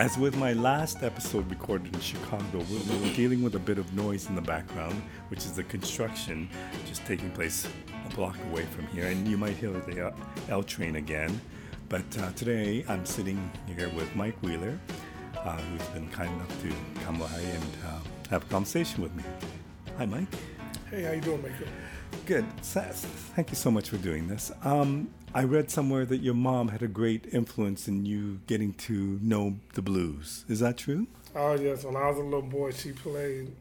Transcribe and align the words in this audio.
As 0.00 0.16
with 0.16 0.34
my 0.34 0.54
last 0.54 1.02
episode 1.02 1.50
recorded 1.50 1.94
in 1.94 2.00
Chicago, 2.00 2.64
we 2.70 2.76
were 2.78 3.14
dealing 3.14 3.42
with 3.42 3.54
a 3.54 3.58
bit 3.58 3.76
of 3.76 3.92
noise 3.92 4.30
in 4.30 4.34
the 4.34 4.40
background, 4.40 4.94
which 5.28 5.40
is 5.40 5.52
the 5.52 5.62
construction 5.64 6.48
just 6.86 7.04
taking 7.04 7.30
place 7.32 7.68
a 8.10 8.14
block 8.14 8.34
away 8.50 8.64
from 8.64 8.86
here. 8.86 9.08
And 9.08 9.28
you 9.28 9.36
might 9.36 9.58
hear 9.58 9.70
the 9.70 10.10
L 10.48 10.62
train 10.62 10.96
again. 10.96 11.38
But 11.90 12.16
uh, 12.18 12.32
today 12.32 12.82
I'm 12.88 13.04
sitting 13.04 13.50
here 13.66 13.90
with 13.90 14.16
Mike 14.16 14.42
Wheeler, 14.42 14.80
uh, 15.36 15.58
who's 15.58 15.86
been 15.88 16.08
kind 16.08 16.32
enough 16.32 16.62
to 16.62 16.72
come 17.04 17.18
by 17.18 17.26
and 17.26 17.64
uh, 17.86 17.98
have 18.30 18.42
a 18.44 18.46
conversation 18.46 19.02
with 19.02 19.14
me. 19.14 19.22
Hi, 19.98 20.06
Mike. 20.06 20.28
Hey, 20.88 21.02
how 21.02 21.12
you 21.12 21.20
doing, 21.20 21.42
Mike? 21.42 21.52
Good. 22.24 22.46
Thank 22.62 23.50
you 23.50 23.56
so 23.56 23.70
much 23.70 23.90
for 23.90 23.98
doing 23.98 24.28
this. 24.28 24.50
Um, 24.64 25.10
I 25.32 25.44
read 25.44 25.70
somewhere 25.70 26.04
that 26.06 26.18
your 26.18 26.34
mom 26.34 26.68
had 26.68 26.82
a 26.82 26.88
great 26.88 27.26
influence 27.32 27.86
in 27.86 28.04
you 28.04 28.40
getting 28.48 28.72
to 28.74 29.18
know 29.22 29.58
the 29.74 29.82
blues. 29.82 30.44
Is 30.48 30.58
that 30.58 30.76
true? 30.76 31.06
Oh 31.36 31.54
yes. 31.54 31.84
When 31.84 31.94
I 31.94 32.08
was 32.08 32.18
a 32.18 32.22
little 32.22 32.42
boy, 32.42 32.72
she 32.72 32.90
played 32.90 33.52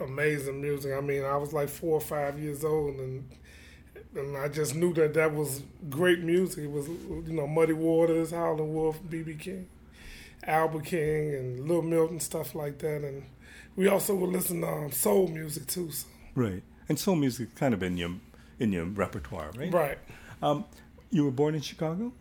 amazing 0.00 0.60
music. 0.60 0.92
I 0.96 1.00
mean, 1.00 1.24
I 1.24 1.36
was 1.36 1.52
like 1.52 1.68
four 1.68 1.94
or 1.94 2.00
five 2.00 2.38
years 2.38 2.64
old, 2.64 2.96
and 2.96 3.28
and 4.16 4.36
I 4.36 4.48
just 4.48 4.74
knew 4.74 4.92
that 4.94 5.14
that 5.14 5.32
was 5.32 5.62
great 5.88 6.18
music. 6.20 6.64
It 6.64 6.70
was 6.70 6.88
you 6.88 7.32
know 7.32 7.46
Muddy 7.46 7.74
Waters, 7.74 8.32
Howlin' 8.32 8.74
Wolf, 8.74 8.98
B.B. 9.08 9.34
King, 9.34 9.68
Albert 10.44 10.86
King, 10.86 11.34
and 11.34 11.60
Little 11.60 11.82
Milton 11.82 12.18
stuff 12.18 12.56
like 12.56 12.78
that. 12.78 13.04
And 13.04 13.22
we 13.76 13.86
also 13.86 14.16
would 14.16 14.30
listen 14.30 14.62
to 14.62 14.68
um, 14.68 14.90
soul 14.90 15.28
music 15.28 15.68
too. 15.68 15.92
So. 15.92 16.08
Right, 16.34 16.64
and 16.88 16.98
soul 16.98 17.14
music 17.14 17.54
kind 17.54 17.72
of 17.72 17.84
in 17.84 17.96
your 17.96 18.10
in 18.58 18.72
your 18.72 18.84
repertoire, 18.84 19.52
right? 19.56 19.72
Right. 19.72 19.98
Um, 20.42 20.64
you 21.10 21.24
were 21.24 21.30
born 21.30 21.54
in 21.54 21.60
Chicago? 21.60 22.12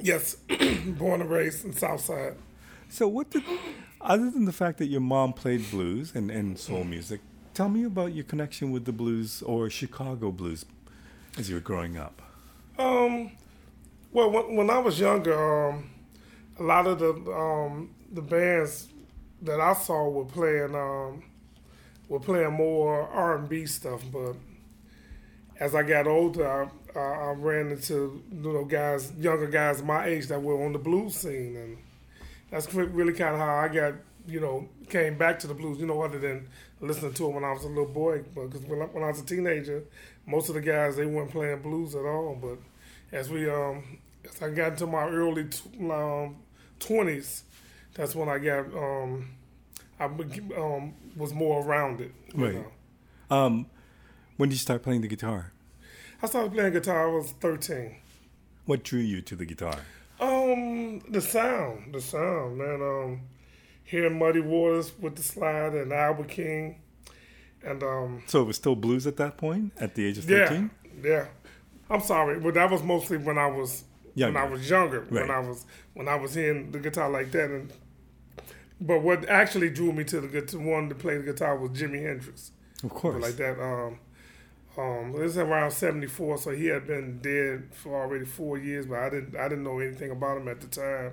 Yes, 0.00 0.34
born 0.86 1.20
and 1.20 1.30
raised 1.30 1.64
in 1.64 1.72
Southside. 1.72 2.34
So, 2.88 3.08
what 3.08 3.30
did, 3.30 3.42
other 4.00 4.30
than 4.30 4.44
the 4.44 4.52
fact 4.52 4.78
that 4.78 4.86
your 4.86 5.00
mom 5.00 5.32
played 5.32 5.70
blues 5.70 6.12
and, 6.14 6.30
and 6.30 6.58
soul 6.58 6.84
music, 6.84 7.20
tell 7.52 7.68
me 7.68 7.84
about 7.84 8.14
your 8.14 8.24
connection 8.24 8.70
with 8.70 8.84
the 8.84 8.92
blues 8.92 9.42
or 9.42 9.68
Chicago 9.68 10.30
blues 10.30 10.64
as 11.36 11.48
you 11.48 11.56
were 11.56 11.60
growing 11.60 11.96
up. 11.96 12.22
Um, 12.78 13.32
well, 14.12 14.30
when, 14.30 14.56
when 14.56 14.70
I 14.70 14.78
was 14.78 14.98
younger, 14.98 15.68
um, 15.70 15.90
a 16.58 16.62
lot 16.62 16.86
of 16.86 16.98
the 16.98 17.12
um, 17.32 17.90
the 18.12 18.22
bands 18.22 18.88
that 19.42 19.60
I 19.60 19.74
saw 19.74 20.08
were 20.08 20.24
playing 20.24 20.74
um, 20.74 21.22
were 22.08 22.20
playing 22.20 22.52
more 22.52 23.08
R 23.08 23.36
and 23.36 23.48
B 23.48 23.66
stuff, 23.66 24.02
but 24.12 24.34
as 25.60 25.74
I 25.74 25.82
got 25.82 26.06
older, 26.06 26.70
I, 26.98 27.28
I, 27.28 27.30
ran 27.32 27.70
into 27.70 28.22
you 28.30 28.52
know 28.52 28.64
guys, 28.64 29.12
younger 29.18 29.46
guys 29.46 29.82
my 29.82 30.06
age 30.06 30.26
that 30.28 30.42
were 30.42 30.64
on 30.64 30.72
the 30.72 30.78
blues 30.78 31.16
scene, 31.16 31.56
and 31.56 31.78
that's 32.50 32.72
really 32.74 33.12
kind 33.12 33.34
of 33.34 33.40
how 33.40 33.56
I 33.56 33.68
got 33.68 33.94
you 34.26 34.40
know 34.40 34.68
came 34.88 35.16
back 35.16 35.38
to 35.40 35.46
the 35.46 35.54
blues. 35.54 35.78
You 35.78 35.86
know, 35.86 36.02
other 36.02 36.18
than 36.18 36.48
listening 36.80 37.14
to 37.14 37.26
it 37.26 37.32
when 37.32 37.44
I 37.44 37.52
was 37.52 37.64
a 37.64 37.68
little 37.68 37.86
boy, 37.86 38.22
because 38.34 38.62
when 38.62 38.82
I, 38.82 38.84
when 38.86 39.04
I 39.04 39.08
was 39.08 39.20
a 39.20 39.24
teenager, 39.24 39.84
most 40.26 40.48
of 40.48 40.54
the 40.54 40.60
guys 40.60 40.96
they 40.96 41.06
weren't 41.06 41.30
playing 41.30 41.62
blues 41.62 41.94
at 41.94 42.04
all. 42.04 42.38
But 42.40 42.58
as 43.16 43.30
we 43.30 43.48
um 43.48 43.98
as 44.24 44.42
I 44.42 44.50
got 44.50 44.72
into 44.72 44.86
my 44.86 45.08
early 45.08 45.48
um, 45.80 46.36
twenties, 46.78 47.44
that's 47.94 48.14
when 48.14 48.28
I 48.28 48.38
got 48.38 48.66
um 48.74 49.30
I 50.00 50.04
um 50.04 50.94
was 51.16 51.32
more 51.32 51.64
around 51.64 52.00
it. 52.00 52.12
right. 52.34 52.54
Know? 52.54 52.66
Um, 53.30 53.66
when 54.36 54.48
did 54.48 54.54
you 54.54 54.60
start 54.60 54.82
playing 54.82 55.00
the 55.02 55.08
guitar? 55.08 55.52
I 56.22 56.26
started 56.26 56.52
playing 56.52 56.72
guitar. 56.72 57.08
I 57.08 57.14
was 57.14 57.32
thirteen. 57.32 57.96
What 58.66 58.82
drew 58.82 59.00
you 59.00 59.22
to 59.22 59.36
the 59.36 59.46
guitar? 59.46 59.78
Um, 60.20 61.00
the 61.08 61.20
sound, 61.20 61.94
the 61.94 62.00
sound, 62.00 62.58
man. 62.58 62.82
Um, 62.82 63.20
hearing 63.84 64.18
Muddy 64.18 64.40
Waters 64.40 64.92
with 64.98 65.16
the 65.16 65.22
slide 65.22 65.74
and 65.74 65.92
Albert 65.92 66.28
King, 66.28 66.80
and 67.62 67.82
um. 67.82 68.22
So 68.26 68.42
it 68.42 68.46
was 68.46 68.56
still 68.56 68.76
blues 68.76 69.06
at 69.06 69.16
that 69.18 69.36
point, 69.36 69.72
at 69.78 69.94
the 69.94 70.06
age 70.06 70.18
of 70.18 70.24
thirteen. 70.24 70.70
Yeah, 71.02 71.10
yeah. 71.10 71.26
I'm 71.90 72.00
sorry, 72.00 72.38
but 72.40 72.54
that 72.54 72.70
was 72.70 72.82
mostly 72.82 73.16
when 73.16 73.38
I 73.38 73.46
was 73.46 73.84
younger. 74.14 74.34
when 74.34 74.48
I 74.48 74.52
was 74.52 74.68
younger. 74.68 75.00
Right. 75.00 75.12
When 75.12 75.30
I 75.30 75.38
was 75.38 75.66
when 75.94 76.08
I 76.08 76.16
was 76.16 76.34
hearing 76.34 76.72
the 76.72 76.80
guitar 76.80 77.08
like 77.08 77.30
that, 77.32 77.50
and 77.50 77.72
but 78.80 79.02
what 79.02 79.28
actually 79.28 79.70
drew 79.70 79.92
me 79.92 80.04
to 80.04 80.20
the 80.20 80.28
guitar, 80.28 80.60
wanted 80.60 80.90
to 80.90 80.94
play 80.96 81.16
the 81.16 81.24
guitar 81.24 81.56
was 81.56 81.70
Jimi 81.70 82.02
Hendrix. 82.02 82.50
Of 82.82 82.90
course, 82.90 83.14
but 83.14 83.22
like 83.22 83.36
that. 83.36 83.60
Um, 83.62 83.98
um, 84.78 85.12
this 85.12 85.32
is 85.32 85.38
around 85.38 85.72
'74, 85.72 86.38
so 86.38 86.50
he 86.52 86.66
had 86.66 86.86
been 86.86 87.18
dead 87.18 87.74
for 87.74 88.00
already 88.00 88.24
four 88.24 88.56
years, 88.58 88.86
but 88.86 89.00
I 89.00 89.10
didn't 89.10 89.36
I 89.36 89.48
didn't 89.48 89.64
know 89.64 89.80
anything 89.80 90.12
about 90.12 90.36
him 90.36 90.46
at 90.46 90.60
the 90.60 90.68
time, 90.68 91.12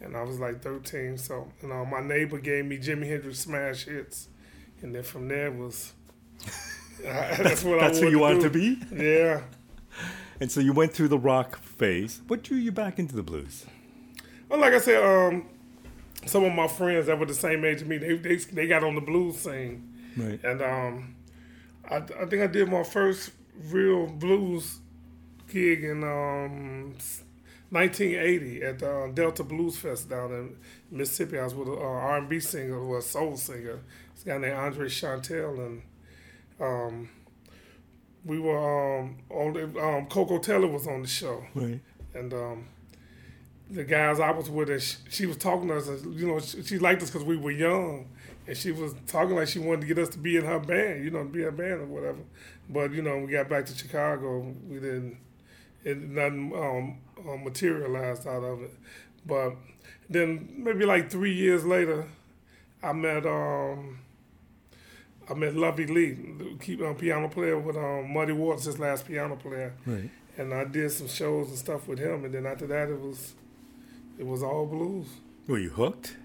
and 0.00 0.16
I 0.16 0.22
was 0.22 0.40
like 0.40 0.62
13. 0.62 1.18
So 1.18 1.46
you 1.62 1.68
know, 1.68 1.84
my 1.84 2.00
neighbor 2.00 2.38
gave 2.38 2.64
me 2.64 2.78
Jimi 2.78 3.06
Hendrix 3.06 3.40
smash 3.40 3.84
hits, 3.84 4.28
and 4.80 4.94
then 4.94 5.02
from 5.02 5.28
there 5.28 5.50
was 5.50 5.92
that's 7.02 7.62
what 7.62 7.80
I 7.80 7.88
that's 7.88 8.00
who 8.00 8.08
you 8.08 8.18
want 8.18 8.40
to 8.40 8.50
be. 8.50 8.78
Yeah. 8.90 9.42
and 10.40 10.50
so 10.50 10.60
you 10.60 10.72
went 10.72 10.94
through 10.94 11.08
the 11.08 11.18
rock 11.18 11.58
phase. 11.62 12.22
What 12.28 12.42
drew 12.42 12.56
you 12.56 12.72
back 12.72 12.98
into 12.98 13.14
the 13.14 13.22
blues? 13.22 13.66
Well, 14.48 14.60
like 14.60 14.72
I 14.72 14.78
said, 14.78 15.02
um, 15.02 15.46
some 16.24 16.44
of 16.44 16.52
my 16.54 16.68
friends 16.68 17.06
that 17.06 17.18
were 17.18 17.26
the 17.26 17.34
same 17.34 17.62
age 17.66 17.82
as 17.82 17.88
me, 17.88 17.98
they 17.98 18.16
they, 18.16 18.36
they 18.36 18.66
got 18.66 18.82
on 18.82 18.94
the 18.94 19.02
blues 19.02 19.36
scene, 19.36 19.92
right? 20.16 20.42
And 20.42 20.62
um, 20.62 21.16
I, 21.90 21.96
I 21.96 22.26
think 22.26 22.42
I 22.42 22.46
did 22.46 22.68
my 22.68 22.82
first 22.82 23.30
real 23.70 24.06
blues 24.06 24.78
gig 25.48 25.84
in 25.84 26.02
um, 26.02 26.94
1980 27.70 28.62
at 28.62 28.78
the 28.78 28.90
uh, 28.90 29.06
Delta 29.12 29.44
Blues 29.44 29.76
Fest 29.78 30.08
down 30.08 30.32
in 30.32 30.56
Mississippi. 30.90 31.38
I 31.38 31.44
was 31.44 31.54
with 31.54 31.68
an 31.68 31.74
uh, 31.74 31.80
R&B 31.80 32.40
singer 32.40 32.78
or 32.78 32.98
a 32.98 33.02
soul 33.02 33.36
singer. 33.36 33.80
This 34.14 34.24
guy 34.24 34.38
named 34.38 34.54
Andre 34.54 34.88
Chantel, 34.88 35.58
and 35.66 35.82
um, 36.60 37.08
we 38.24 38.38
were 38.38 39.00
um, 39.00 39.18
on 39.30 39.52
the, 39.52 39.80
um, 39.80 40.06
Koko 40.06 40.38
Taylor 40.38 40.68
was 40.68 40.86
on 40.86 41.02
the 41.02 41.08
show, 41.08 41.44
right? 41.54 41.80
And 42.14 42.32
um, 42.32 42.66
the 43.70 43.84
guys 43.84 44.20
I 44.20 44.30
was 44.30 44.48
with, 44.48 44.70
and 44.70 44.80
she, 44.82 44.96
she 45.10 45.26
was 45.26 45.36
talking 45.36 45.68
to 45.68 45.76
us. 45.76 45.88
And, 45.88 46.14
you 46.18 46.26
know, 46.26 46.38
she, 46.40 46.62
she 46.62 46.78
liked 46.78 47.02
us 47.02 47.10
because 47.10 47.26
we 47.26 47.36
were 47.36 47.50
young, 47.50 48.08
and 48.46 48.56
she 48.56 48.72
was 48.72 48.94
talking 49.06 49.34
like 49.34 49.48
she 49.48 49.58
wanted 49.58 49.82
to 49.82 49.86
get 49.86 49.98
us 49.98 50.08
to 50.10 50.18
be 50.18 50.36
in 50.36 50.44
her 50.44 50.58
band, 50.60 51.04
you 51.04 51.10
know, 51.10 51.24
to 51.24 51.28
be 51.28 51.44
a 51.44 51.52
band 51.52 51.80
or 51.80 51.86
whatever. 51.86 52.20
But 52.68 52.92
you 52.92 53.02
know, 53.02 53.18
we 53.18 53.32
got 53.32 53.48
back 53.48 53.66
to 53.66 53.76
Chicago, 53.76 54.54
we 54.68 54.76
didn't, 54.76 55.18
it 55.84 55.98
nothing 55.98 56.52
um, 56.54 56.98
um, 57.28 57.44
materialized 57.44 58.26
out 58.26 58.42
of 58.42 58.62
it. 58.62 58.74
But 59.24 59.56
then 60.08 60.48
maybe 60.56 60.84
like 60.84 61.10
three 61.10 61.34
years 61.34 61.64
later, 61.64 62.06
I 62.82 62.92
met 62.92 63.26
um, 63.26 63.98
I 65.28 65.34
met 65.34 65.56
Lovie 65.56 65.86
Lee, 65.86 66.16
keep 66.60 66.80
um, 66.82 66.94
piano 66.94 67.28
player 67.28 67.58
with 67.58 67.76
um, 67.76 68.12
Muddy 68.12 68.32
Waters, 68.32 68.64
his 68.64 68.78
last 68.78 69.06
piano 69.06 69.36
player. 69.36 69.74
Right. 69.84 70.10
And 70.38 70.52
I 70.54 70.64
did 70.64 70.92
some 70.92 71.08
shows 71.08 71.48
and 71.48 71.58
stuff 71.58 71.88
with 71.88 71.98
him, 71.98 72.24
and 72.24 72.34
then 72.34 72.46
after 72.46 72.66
that, 72.66 72.88
it 72.88 73.00
was 73.00 73.34
it 74.18 74.26
was 74.26 74.42
all 74.42 74.66
blues. 74.66 75.06
Were 75.48 75.58
you 75.58 75.70
hooked? 75.70 76.16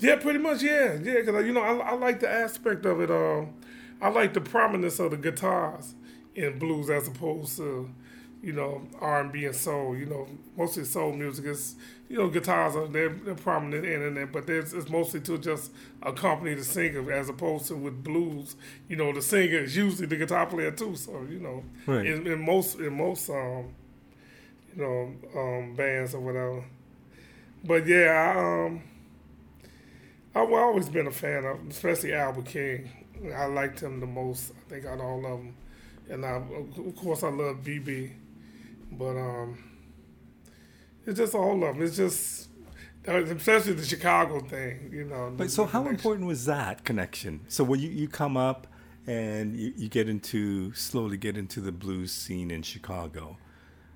Yeah, 0.00 0.16
pretty 0.16 0.38
much. 0.38 0.62
Yeah, 0.62 0.94
yeah. 1.02 1.20
Because 1.20 1.46
you 1.46 1.52
know, 1.52 1.60
I, 1.60 1.90
I 1.90 1.94
like 1.94 2.20
the 2.20 2.28
aspect 2.28 2.84
of 2.86 3.00
it. 3.00 3.10
Uh, 3.10 3.44
I 4.00 4.08
like 4.08 4.32
the 4.32 4.40
prominence 4.40 4.98
of 4.98 5.10
the 5.10 5.16
guitars 5.18 5.94
in 6.34 6.58
blues 6.58 6.88
as 6.88 7.06
opposed 7.06 7.58
to, 7.58 7.90
you 8.42 8.54
know, 8.54 8.82
R 8.98 9.20
and 9.20 9.30
B 9.30 9.44
and 9.44 9.54
soul. 9.54 9.94
You 9.96 10.06
know, 10.06 10.26
mostly 10.56 10.84
soul 10.84 11.12
music 11.12 11.44
is, 11.44 11.76
you 12.08 12.16
know, 12.16 12.28
guitars 12.28 12.76
are 12.76 12.86
they're, 12.86 13.10
they're 13.10 13.34
prominent 13.34 13.84
in 13.84 14.16
it, 14.16 14.32
but 14.32 14.46
there's 14.46 14.72
it's 14.72 14.88
mostly 14.88 15.20
to 15.20 15.36
just 15.36 15.70
accompany 16.02 16.54
the 16.54 16.64
singer 16.64 17.12
as 17.12 17.28
opposed 17.28 17.66
to 17.66 17.76
with 17.76 18.02
blues. 18.02 18.56
You 18.88 18.96
know, 18.96 19.12
the 19.12 19.20
singer 19.20 19.58
is 19.58 19.76
usually 19.76 20.06
the 20.06 20.16
guitar 20.16 20.46
player 20.46 20.70
too. 20.70 20.96
So 20.96 21.26
you 21.28 21.40
know, 21.40 21.62
right. 21.86 22.06
in, 22.06 22.26
in 22.26 22.44
most 22.44 22.78
in 22.78 22.96
most 22.96 23.28
um, 23.28 23.74
you 24.74 24.82
know, 24.82 25.14
um, 25.36 25.74
bands 25.74 26.14
or 26.14 26.20
whatever. 26.20 26.64
But 27.62 27.86
yeah, 27.86 28.34
I, 28.34 28.64
um 28.64 28.82
I've 30.34 30.52
always 30.52 30.88
been 30.88 31.06
a 31.06 31.10
fan 31.10 31.44
of, 31.44 31.58
especially 31.68 32.14
Albert 32.14 32.46
King. 32.46 32.90
I 33.34 33.46
liked 33.46 33.80
him 33.80 34.00
the 34.00 34.06
most. 34.06 34.52
I 34.52 34.70
think 34.70 34.86
out 34.86 34.94
of 34.94 35.04
all 35.04 35.18
of 35.18 35.40
them, 35.40 35.54
and 36.08 36.24
I, 36.24 36.36
of 36.36 36.96
course 36.96 37.22
I 37.22 37.28
love 37.28 37.62
BB, 37.62 38.12
but 38.92 39.16
um, 39.16 39.58
it's 41.06 41.18
just 41.18 41.34
all 41.34 41.54
of 41.54 41.74
them. 41.74 41.82
It's 41.82 41.96
just 41.96 42.48
especially 43.06 43.72
the 43.72 43.84
Chicago 43.84 44.40
thing, 44.40 44.90
you 44.92 45.04
know. 45.04 45.32
But 45.36 45.50
so, 45.50 45.64
how 45.64 45.88
important 45.88 46.26
was 46.26 46.44
that 46.46 46.84
connection? 46.84 47.40
So 47.48 47.64
when 47.64 47.80
you, 47.80 47.88
you 47.88 48.08
come 48.08 48.36
up 48.36 48.66
and 49.06 49.56
you, 49.56 49.72
you 49.76 49.88
get 49.88 50.08
into 50.08 50.72
slowly 50.74 51.16
get 51.16 51.36
into 51.36 51.60
the 51.60 51.72
blues 51.72 52.12
scene 52.12 52.50
in 52.50 52.62
Chicago, 52.62 53.36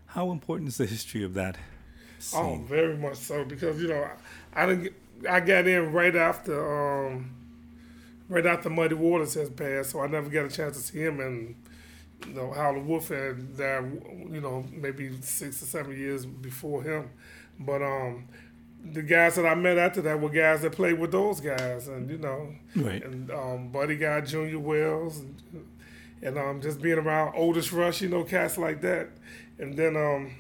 how 0.07 0.31
important 0.31 0.69
is 0.69 0.79
the 0.79 0.87
history 0.87 1.23
of 1.23 1.35
that? 1.35 1.57
Scene? 2.19 2.41
Oh, 2.41 2.65
very 2.67 2.97
much 2.97 3.17
so 3.17 3.45
because 3.45 3.81
you 3.81 3.89
know 3.89 4.09
I, 4.55 4.63
I 4.63 4.67
didn't. 4.67 4.83
Get, 4.85 4.95
I 5.29 5.41
got 5.41 5.67
in 5.67 5.93
right 5.93 6.15
after 6.15 7.07
um, 7.07 7.31
right 8.29 8.47
after 8.47 8.71
Muddy 8.71 8.95
Waters 8.95 9.35
has 9.35 9.51
passed, 9.51 9.91
so 9.91 10.01
I 10.01 10.07
never 10.07 10.29
got 10.31 10.45
a 10.47 10.49
chance 10.49 10.77
to 10.77 10.83
see 10.83 10.99
him. 11.01 11.21
And 11.21 11.55
you 12.27 12.33
know, 12.35 12.53
Howlin' 12.53 12.87
Wolf 12.87 13.09
had 13.09 13.57
died, 13.57 13.85
you 14.31 14.41
know, 14.41 14.65
maybe 14.73 15.11
six 15.21 15.63
or 15.63 15.67
seven 15.67 15.97
years 15.97 16.25
before 16.25 16.83
him. 16.83 17.11
But 17.61 17.83
um, 17.83 18.27
the 18.93 19.03
guys 19.03 19.35
that 19.37 19.47
I 19.47 19.55
met 19.55 19.79
after 19.79 20.01
that 20.03 20.21
were 20.21 20.29
guys 20.31 20.63
that 20.63 20.73
played 20.73 20.99
with 20.99 21.13
those 21.13 21.41
guys, 21.41 21.89
and 21.89 22.11
you 22.11 22.19
know, 22.19 22.55
Right. 22.77 23.05
and 23.05 23.31
um, 23.31 23.69
Buddy 23.69 23.97
Guy, 23.97 24.21
Junior 24.23 24.59
Wells, 24.59 25.19
and, 25.21 25.67
and 26.23 26.39
um, 26.39 26.61
just 26.63 26.81
being 26.81 26.99
around 26.99 27.35
Otis 27.37 27.73
Rush, 27.73 28.01
you 28.01 28.09
know, 28.09 28.25
cats 28.25 28.57
like 28.59 28.81
that, 28.81 29.09
and 29.59 29.77
then 29.77 29.97
um, 29.97 30.35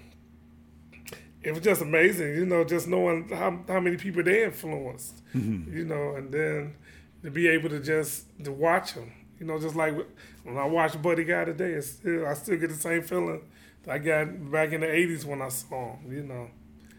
it 1.44 1.52
was 1.52 1.60
just 1.62 1.82
amazing, 1.82 2.34
you 2.34 2.46
know, 2.46 2.64
just 2.64 2.88
knowing 2.88 3.28
how 3.28 3.60
how 3.68 3.80
many 3.80 3.96
people 3.96 4.22
they 4.22 4.44
influenced, 4.44 5.22
you 5.34 5.84
know, 5.84 6.16
and 6.16 6.32
then 6.32 6.74
to 7.22 7.30
be 7.30 7.48
able 7.48 7.68
to 7.70 7.80
just 7.80 8.26
to 8.44 8.52
watch 8.52 8.94
them, 8.94 9.12
you 9.38 9.46
know, 9.46 9.58
just 9.60 9.76
like 9.76 9.94
when 10.42 10.56
I 10.56 10.64
watch 10.66 11.00
Buddy 11.00 11.24
Guy 11.24 11.44
today, 11.44 11.72
it's 11.72 11.90
still, 11.90 12.26
I 12.26 12.34
still 12.34 12.56
get 12.58 12.70
the 12.70 12.76
same 12.76 13.02
feeling 13.02 13.42
that 13.84 13.92
I 13.92 13.98
got 13.98 14.50
back 14.50 14.72
in 14.72 14.80
the 14.80 14.86
'80s 14.86 15.24
when 15.24 15.42
I 15.42 15.48
saw 15.48 15.96
him, 15.96 16.12
you 16.12 16.22
know. 16.22 16.48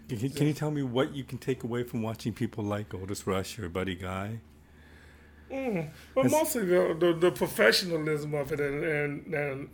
Can, 0.07 0.19
can- 0.19 0.29
can 0.29 0.47
you 0.47 0.53
tell 0.53 0.69
me 0.71 0.83
what 0.83 1.15
you 1.15 1.23
can 1.23 1.39
take 1.39 1.63
away 1.63 1.83
from 1.83 2.03
watching 2.03 2.31
people 2.33 2.63
like 2.63 2.93
Otis 2.93 3.25
Rush 3.25 3.57
or 3.57 3.69
Buddy 3.69 3.95
Guy? 3.95 4.39
Mm. 5.51 5.89
But 6.13 6.29
mostly 6.31 6.65
the, 6.65 6.95
the 6.99 7.13
the 7.13 7.31
professionalism 7.31 8.33
of 8.33 8.51
it 8.51 8.59
and, 8.59 8.83
and 8.83 9.33
and 9.33 9.69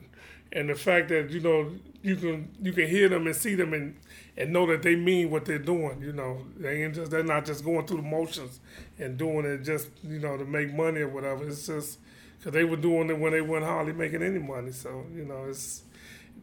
and 0.53 0.69
the 0.69 0.75
fact 0.75 1.09
that 1.09 1.29
you 1.31 1.39
know 1.39 1.71
you 2.01 2.15
can 2.15 2.49
you 2.61 2.73
can 2.73 2.87
hear 2.87 3.09
them 3.09 3.27
and 3.27 3.35
see 3.35 3.55
them 3.55 3.73
and 3.73 3.95
and 4.37 4.51
know 4.51 4.65
that 4.65 4.81
they 4.81 4.95
mean 4.95 5.29
what 5.29 5.45
they're 5.45 5.59
doing. 5.59 6.01
You 6.01 6.13
know, 6.13 6.45
they 6.57 6.83
ain't 6.83 6.95
just 6.95 7.11
they're 7.11 7.23
not 7.23 7.45
just 7.45 7.63
going 7.63 7.85
through 7.85 7.97
the 7.97 8.03
motions 8.03 8.59
and 8.99 9.17
doing 9.17 9.45
it 9.45 9.63
just 9.63 9.89
you 10.03 10.19
know 10.19 10.37
to 10.37 10.45
make 10.45 10.73
money 10.73 11.01
or 11.01 11.09
whatever. 11.09 11.47
It's 11.47 11.67
just 11.67 11.99
because 12.37 12.53
they 12.53 12.63
were 12.63 12.77
doing 12.77 13.09
it 13.09 13.19
when 13.19 13.33
they 13.33 13.41
weren't 13.41 13.65
hardly 13.65 13.93
making 13.93 14.23
any 14.23 14.39
money. 14.39 14.71
So 14.71 15.05
you 15.13 15.25
know, 15.25 15.45
it's 15.47 15.83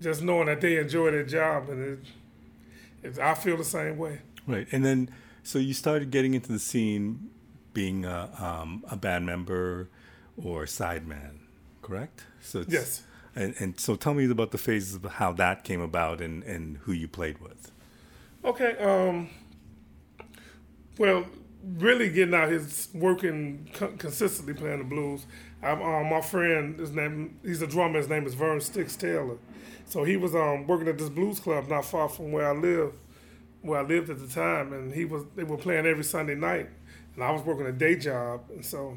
just 0.00 0.22
knowing 0.22 0.46
that 0.46 0.60
they 0.60 0.78
enjoy 0.78 1.10
their 1.10 1.25
job 1.25 1.69
and 1.69 1.82
it, 1.82 1.99
it's, 3.02 3.19
I 3.19 3.34
feel 3.34 3.56
the 3.56 3.64
same 3.64 3.99
way. 3.99 4.20
Right. 4.46 4.66
And 4.72 4.84
then, 4.84 5.10
so 5.43 5.58
you 5.58 5.75
started 5.75 6.10
getting 6.10 6.34
into 6.34 6.52
the 6.52 6.58
scene 6.58 7.31
being 7.75 8.05
a, 8.05 8.31
um, 8.38 8.84
a 8.90 8.96
band 8.96 9.26
member 9.26 9.88
or 10.37 10.64
sideman, 10.64 11.38
correct? 11.82 12.25
So 12.40 12.60
it's, 12.60 12.72
Yes. 12.72 13.02
And, 13.35 13.55
and 13.59 13.79
so 13.79 13.95
tell 13.95 14.15
me 14.15 14.29
about 14.31 14.51
the 14.51 14.59
phases 14.59 14.97
of 14.97 15.05
how 15.05 15.33
that 15.33 15.65
came 15.65 15.81
about 15.81 16.21
and, 16.21 16.43
and 16.45 16.79
who 16.79 16.93
you 16.93 17.09
played 17.09 17.41
with. 17.41 17.71
Okay. 18.45 18.77
Um. 18.79 19.29
Well, 20.99 21.27
really 21.77 22.09
getting 22.09 22.35
out 22.35 22.49
his 22.49 22.89
working 22.93 23.69
consistently 23.99 24.55
playing 24.55 24.79
the 24.79 24.85
blues. 24.85 25.27
I'm, 25.63 25.83
um, 25.83 26.09
my 26.09 26.21
friend, 26.21 26.79
his 26.79 26.93
name, 26.93 27.39
he's 27.45 27.63
a 27.63 27.67
drummer. 27.67 27.99
His 27.99 28.09
name 28.09 28.27
is 28.27 28.35
Vern 28.35 28.61
Sticks 28.61 28.97
Taylor. 28.97 29.39
So 29.87 30.05
he 30.05 30.17
was 30.17 30.35
um 30.35 30.67
working 30.67 30.89
at 30.89 30.99
this 30.99 31.09
blues 31.09 31.41
club 31.41 31.69
not 31.69 31.85
far 31.85 32.09
from 32.09 32.33
where 32.33 32.49
I 32.49 32.53
live, 32.53 32.93
where 33.63 33.81
I 33.81 33.83
lived 33.83 34.11
at 34.11 34.19
the 34.19 34.29
time, 34.29 34.73
and 34.73 34.93
he 34.93 35.05
was 35.05 35.25
they 35.35 35.45
were 35.45 35.57
playing 35.57 35.87
every 35.87 36.05
Sunday 36.05 36.35
night, 36.35 36.69
and 37.15 37.25
I 37.25 37.31
was 37.31 37.43
working 37.43 37.67
a 37.67 37.73
day 37.73 37.97
job, 37.97 38.43
and 38.51 38.65
so 38.65 38.97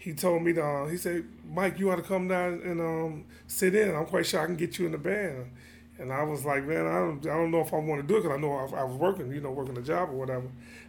he 0.00 0.14
told 0.14 0.42
me 0.42 0.54
to, 0.54 0.64
uh, 0.64 0.86
he 0.88 0.96
said, 0.96 1.24
Mike, 1.52 1.78
you 1.78 1.90
ought 1.90 1.96
to 1.96 2.02
come 2.02 2.26
down 2.26 2.62
and 2.64 2.80
um, 2.80 3.24
sit 3.46 3.74
in. 3.74 3.94
I'm 3.94 4.06
quite 4.06 4.24
sure 4.24 4.40
I 4.40 4.46
can 4.46 4.56
get 4.56 4.78
you 4.78 4.86
in 4.86 4.92
the 4.92 4.98
band. 4.98 5.50
And 5.98 6.10
I 6.10 6.22
was 6.22 6.46
like, 6.46 6.64
man, 6.64 6.86
I 6.86 6.98
don't, 7.00 7.20
I 7.26 7.36
don't 7.36 7.50
know 7.50 7.60
if 7.60 7.74
I 7.74 7.76
want 7.76 8.00
to 8.00 8.06
do 8.06 8.16
it 8.16 8.22
because 8.22 8.38
I 8.38 8.40
know 8.40 8.54
I, 8.54 8.80
I 8.80 8.84
was 8.84 8.96
working, 8.96 9.30
you 9.30 9.42
know, 9.42 9.50
working 9.50 9.76
a 9.76 9.82
job 9.82 10.08
or 10.08 10.14
whatever. 10.14 10.46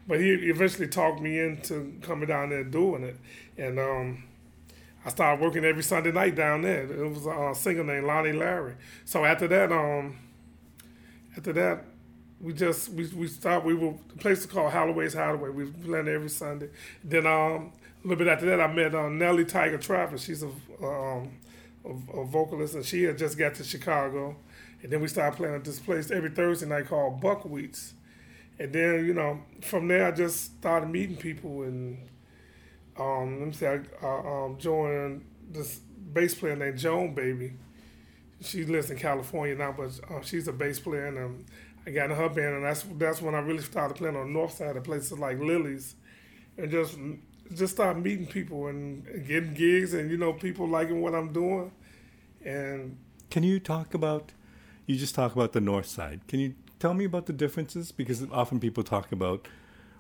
But 0.08 0.22
he 0.22 0.30
eventually 0.30 0.88
talked 0.88 1.20
me 1.20 1.40
into 1.40 1.94
coming 2.02 2.30
down 2.30 2.52
there 2.52 2.62
and 2.62 2.72
doing 2.72 3.04
it. 3.04 3.18
And 3.58 3.78
um, 3.78 4.24
I 5.06 5.10
started 5.10 5.44
working 5.44 5.66
every 5.66 5.84
Sunday 5.84 6.14
night 6.14 6.36
down 6.36 6.62
there. 6.62 6.84
It 6.84 7.10
was 7.10 7.26
a 7.26 7.54
singer 7.54 7.84
named 7.84 8.06
Lonnie 8.06 8.32
Larry. 8.32 8.76
So 9.04 9.26
after 9.26 9.50
that, 9.50 9.74
um, 9.74 10.16
after 11.36 11.52
that, 11.52 11.84
we 12.40 12.54
just 12.54 12.90
we 12.90 13.06
we 13.08 13.28
stopped. 13.28 13.66
We 13.66 13.74
were 13.74 13.94
the 14.08 14.18
place 14.18 14.46
called 14.46 14.72
Holloway's 14.72 15.14
Hideaway. 15.14 15.50
We 15.50 15.66
was 15.66 15.74
playing 15.84 16.08
every 16.08 16.30
Sunday. 16.30 16.70
Then 17.04 17.28
um, 17.28 17.74
a 18.04 18.08
little 18.08 18.24
bit 18.24 18.32
after 18.32 18.46
that, 18.48 18.60
I 18.60 18.68
met 18.72 18.96
uh, 18.96 19.10
Nellie 19.10 19.46
Tiger 19.46 19.78
Travis. 19.78 20.24
She's 20.24 20.44
a 20.44 20.48
um, 20.84 21.32
a, 21.86 21.90
a 22.20 22.26
vocalist, 22.26 22.76
and 22.76 22.86
she 22.86 23.04
had 23.04 23.18
just 23.18 23.38
got 23.38 23.56
to 23.56 23.64
Chicago. 23.64 24.36
And 24.84 24.92
then 24.92 25.02
we 25.02 25.08
started 25.08 25.38
playing 25.38 25.56
at 25.56 25.64
this 25.64 25.80
place 25.80 26.10
every 26.12 26.30
Thursday 26.32 26.68
night 26.68 26.88
called 26.88 27.22
Buckwheats. 27.22 27.94
And 28.60 28.74
then 28.74 29.06
you 29.06 29.14
know 29.14 29.42
from 29.62 29.88
there, 29.88 30.08
I 30.08 30.12
just 30.12 30.58
started 30.60 30.90
meeting 30.90 31.18
people 31.18 31.64
and 31.64 31.98
um, 32.98 33.40
let 33.40 33.48
me 33.48 33.54
say, 33.54 33.80
I 34.02 34.06
um, 34.06 34.58
joined 34.60 35.24
this 35.50 35.80
bass 36.14 36.36
player 36.36 36.56
named 36.56 36.78
Joan 36.78 37.14
Baby. 37.14 37.54
She 38.42 38.66
lives 38.66 38.90
in 38.92 38.98
California 38.98 39.56
now, 39.56 39.74
but 39.78 39.92
uh, 40.10 40.22
she's 40.22 40.48
a 40.48 40.54
bass 40.54 40.80
player, 40.80 41.08
and 41.08 41.18
um, 41.18 41.46
I 41.86 41.92
got 41.92 42.10
in 42.10 42.18
her 42.18 42.30
band, 42.30 42.56
and 42.56 42.66
that's 42.66 42.84
that's 42.98 43.22
when 43.22 43.36
I 43.36 43.40
really 43.40 43.62
started 43.64 43.96
playing 43.96 44.16
on 44.16 44.28
the 44.28 44.34
north 44.34 44.54
side 44.58 44.76
of 44.78 44.84
places 44.84 45.18
like 45.20 45.40
Lily's, 45.40 45.96
and 46.58 46.72
just 46.72 46.98
just 47.56 47.74
started 47.74 48.04
meeting 48.04 48.26
people 48.26 48.68
and 48.68 49.06
getting 49.28 49.54
gigs, 49.54 49.94
and 49.94 50.10
you 50.10 50.18
know 50.18 50.34
people 50.34 50.68
liking 50.68 51.02
what 51.02 51.14
I'm 51.14 51.32
doing, 51.32 51.72
and 52.44 52.98
Can 53.30 53.44
you 53.44 53.60
talk 53.60 53.94
about, 53.94 54.32
you 54.86 54.96
just 54.98 55.16
talk 55.16 55.34
about 55.36 55.54
the 55.54 55.62
north 55.62 55.86
side. 55.86 56.22
Can 56.28 56.40
you 56.40 56.56
tell 56.80 56.94
me 56.94 57.06
about 57.06 57.26
the 57.26 57.34
differences? 57.34 57.92
Because 57.92 58.26
often 58.32 58.60
people 58.60 58.84
talk 58.84 59.12
about 59.12 59.48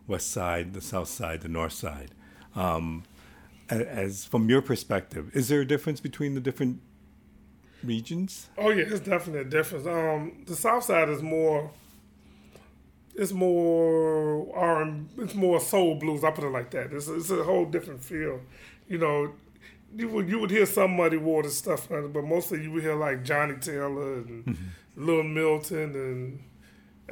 west 0.07 0.31
side, 0.31 0.73
the 0.73 0.81
south 0.81 1.07
side, 1.09 1.41
the 1.41 1.49
north 1.49 1.73
side. 1.73 2.11
Um, 2.55 3.03
as 3.69 4.25
from 4.25 4.49
your 4.49 4.61
perspective, 4.61 5.31
is 5.33 5.47
there 5.47 5.61
a 5.61 5.65
difference 5.65 6.01
between 6.01 6.33
the 6.33 6.41
different 6.41 6.81
regions? 7.83 8.49
Oh 8.57 8.69
yeah, 8.69 8.83
it's 8.87 8.99
definitely 8.99 9.41
a 9.41 9.45
difference. 9.45 9.87
Um, 9.87 10.43
the 10.45 10.55
South 10.55 10.83
Side 10.83 11.07
is 11.09 11.21
more, 11.21 11.71
it's 13.21 13.33
more 13.33 14.47
R 14.55 14.91
it's 15.19 15.35
more 15.35 15.59
soul 15.61 15.93
blues. 15.93 16.23
I 16.23 16.31
put 16.31 16.43
it 16.43 16.49
like 16.49 16.71
that. 16.71 16.91
It's, 16.91 17.07
it's 17.07 17.29
a 17.29 17.43
whole 17.43 17.65
different 17.65 18.03
feel. 18.03 18.41
You 18.87 18.97
know, 18.97 19.33
you 19.95 20.09
would 20.09 20.27
you 20.27 20.39
would 20.39 20.49
hear 20.49 20.65
some 20.65 20.97
Muddy 20.97 21.17
Waters 21.17 21.55
stuff, 21.55 21.87
but 21.87 22.23
mostly 22.23 22.63
you 22.63 22.71
would 22.71 22.81
hear 22.81 22.95
like 22.95 23.23
Johnnie 23.23 23.59
Taylor 23.61 24.15
and 24.15 24.57
Lil 24.95 25.21
Milton 25.21 25.95
and 25.95 26.43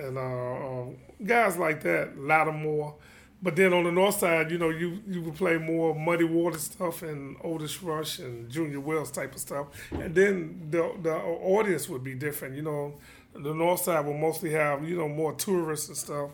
and 0.04 0.18
uh, 0.18 0.22
um, 0.22 0.98
guys 1.24 1.58
like 1.58 1.84
that, 1.84 2.18
Latimore. 2.18 2.96
But 3.42 3.56
then 3.56 3.72
on 3.72 3.84
the 3.84 3.92
north 3.92 4.18
side, 4.18 4.50
you 4.50 4.58
know, 4.58 4.70
you 4.70 5.02
you 5.08 5.22
would 5.22 5.36
play 5.36 5.60
more 5.60 5.94
Muddy 5.94 6.24
Waters 6.26 6.64
stuff 6.64 7.04
and 7.04 7.38
Otis 7.44 7.84
Rush 7.84 8.18
and 8.18 8.50
Junior 8.50 8.80
Wells 8.80 9.12
type 9.12 9.36
of 9.36 9.42
stuff. 9.42 9.68
And 9.92 10.16
then 10.16 10.68
the 10.72 10.92
the 11.04 11.14
audience 11.16 11.88
would 11.88 12.04
be 12.04 12.16
different. 12.16 12.56
You 12.56 12.64
know, 12.64 12.96
the 13.34 13.54
north 13.54 13.82
side 13.82 14.06
would 14.06 14.16
mostly 14.16 14.52
have 14.52 14.88
you 14.88 14.98
know 14.98 15.08
more 15.08 15.34
tourists 15.34 15.88
and 15.88 15.98
stuff. 15.98 16.32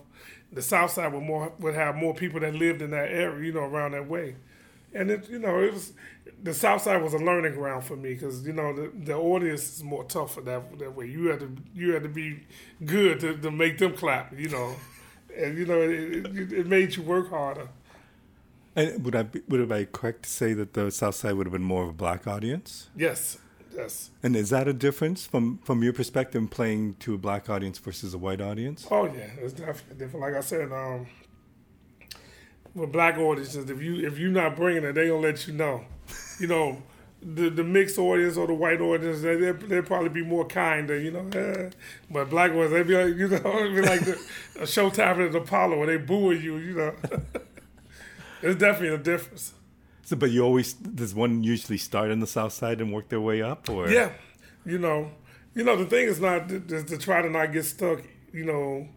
The 0.52 0.62
south 0.62 0.92
side 0.92 1.14
would 1.14 1.24
more 1.24 1.54
would 1.60 1.76
have 1.76 1.96
more 1.96 2.14
people 2.14 2.40
that 2.42 2.56
lived 2.56 2.82
in 2.82 2.92
that 2.92 3.10
area, 3.10 3.46
you 3.46 3.54
know, 3.54 3.62
around 3.62 3.92
that 3.92 4.08
way. 4.08 4.36
And 4.94 5.12
it, 5.12 5.30
you 5.30 5.40
know, 5.40 5.60
it 5.62 5.74
was 5.74 5.94
the 6.42 6.54
south 6.54 6.84
side 6.84 7.04
was 7.04 7.14
a 7.14 7.18
learning 7.18 7.56
ground 7.56 7.84
for 7.84 7.98
me 7.98 8.14
because 8.14 8.46
you 8.48 8.54
know 8.54 8.74
the, 8.74 8.92
the 9.04 9.14
audience 9.14 9.78
is 9.78 9.84
more 9.84 10.04
tougher 10.06 10.42
that 10.42 10.80
that 10.80 10.96
way. 10.96 11.08
You 11.08 11.28
had 11.28 11.42
to 11.42 11.52
you 11.74 11.94
had 11.94 12.04
to 12.04 12.10
be 12.10 12.44
good 12.86 13.20
to, 13.22 13.38
to 13.38 13.52
make 13.52 13.78
them 13.78 13.94
clap. 13.96 14.38
You 14.38 14.50
know 14.50 14.76
and 15.38 15.58
you 15.58 15.66
know 15.66 15.82
it, 15.82 16.26
it, 16.38 16.54
it 16.54 16.68
made 16.68 16.96
you 16.96 17.04
work 17.04 17.30
harder. 17.30 17.70
And 18.76 19.06
would 19.06 19.16
I 19.16 19.24
be, 19.24 19.42
would 19.48 19.62
it 19.62 19.70
be 19.70 19.86
correct 19.86 20.24
to 20.24 20.30
say 20.30 20.54
that 20.54 20.74
the 20.74 20.92
South 20.92 21.16
Side 21.16 21.34
would 21.34 21.46
have 21.46 21.54
been 21.54 21.64
more 21.64 21.84
of 21.84 21.90
a 21.90 21.94
black 21.94 22.28
audience? 22.28 22.90
Yes, 22.96 23.38
yes. 23.76 24.12
And 24.24 24.36
is 24.36 24.50
that 24.50 24.68
a 24.68 24.74
difference 24.74 25.26
from 25.26 25.60
from 25.60 25.84
your 25.84 25.94
perspective, 25.94 26.50
playing 26.50 26.96
to 27.00 27.14
a 27.16 27.18
black 27.18 27.50
audience 27.50 27.78
versus 27.78 28.14
a 28.14 28.18
white 28.18 28.42
audience? 28.42 28.88
Oh 28.90 29.06
yeah, 29.06 29.30
it's 29.40 29.54
definitely 29.54 29.98
different. 29.98 30.22
Like 30.22 30.36
I 30.36 30.42
said, 30.42 30.72
um, 30.72 31.08
with 32.74 32.92
black 32.92 33.18
audiences, 33.18 33.70
if 33.70 33.82
you 33.82 34.06
if 34.06 34.18
you're 34.18 34.32
not 34.32 34.56
bringing 34.56 34.84
it, 34.84 34.94
they 34.94 35.08
gonna 35.08 35.20
let 35.20 35.48
you 35.48 35.54
know. 35.54 35.86
You 36.40 36.48
know, 36.48 36.84
the 37.22 37.50
the 37.50 37.64
mixed 37.64 37.98
audience 37.98 38.38
or 38.38 38.48
the 38.48 38.54
white 38.54 38.82
audience, 38.82 39.22
they 39.22 39.36
they 39.36 39.52
they'll 39.52 39.84
probably 39.84 40.10
be 40.10 40.24
more 40.24 40.46
kinder. 40.46 41.00
You 41.00 41.12
know, 41.12 41.28
eh. 41.40 41.70
but 42.12 42.30
black 42.30 42.54
ones, 42.54 42.72
they 42.72 42.84
be 42.84 42.96
like, 42.96 43.16
you 43.16 43.30
know, 43.30 43.40
be 43.76 43.82
like 43.82 44.02
the, 44.02 44.14
a 44.60 44.64
showtime 44.64 45.28
at 45.28 45.36
Apollo 45.36 45.78
where 45.78 45.88
they 45.88 45.98
booing 45.98 46.42
you. 46.42 46.58
You 46.58 46.74
know, 46.76 46.94
it's 48.42 48.60
definitely 48.60 48.96
a 48.96 48.98
difference. 48.98 49.54
So, 50.06 50.16
but 50.16 50.30
you 50.32 50.44
always 50.44 50.74
does 50.74 51.14
one 51.16 51.44
usually 51.44 51.78
start 51.80 52.12
on 52.12 52.20
the 52.20 52.28
South 52.28 52.54
Side 52.54 52.80
and 52.80 52.94
work 52.94 53.10
their 53.10 53.20
way 53.22 53.42
up, 53.42 53.70
or 53.70 53.90
Yeah, 53.90 54.12
you 54.66 54.78
know, 54.78 55.10
you 55.56 55.64
know 55.64 55.76
the 55.76 55.86
thing 55.86 56.08
is 56.08 56.20
not 56.22 56.48
to, 56.48 56.98
try 56.98 57.22
to 57.22 57.30
not 57.30 57.52
get 57.52 57.66
stuck. 57.66 58.02
You 58.32 58.46
know, 58.46 58.88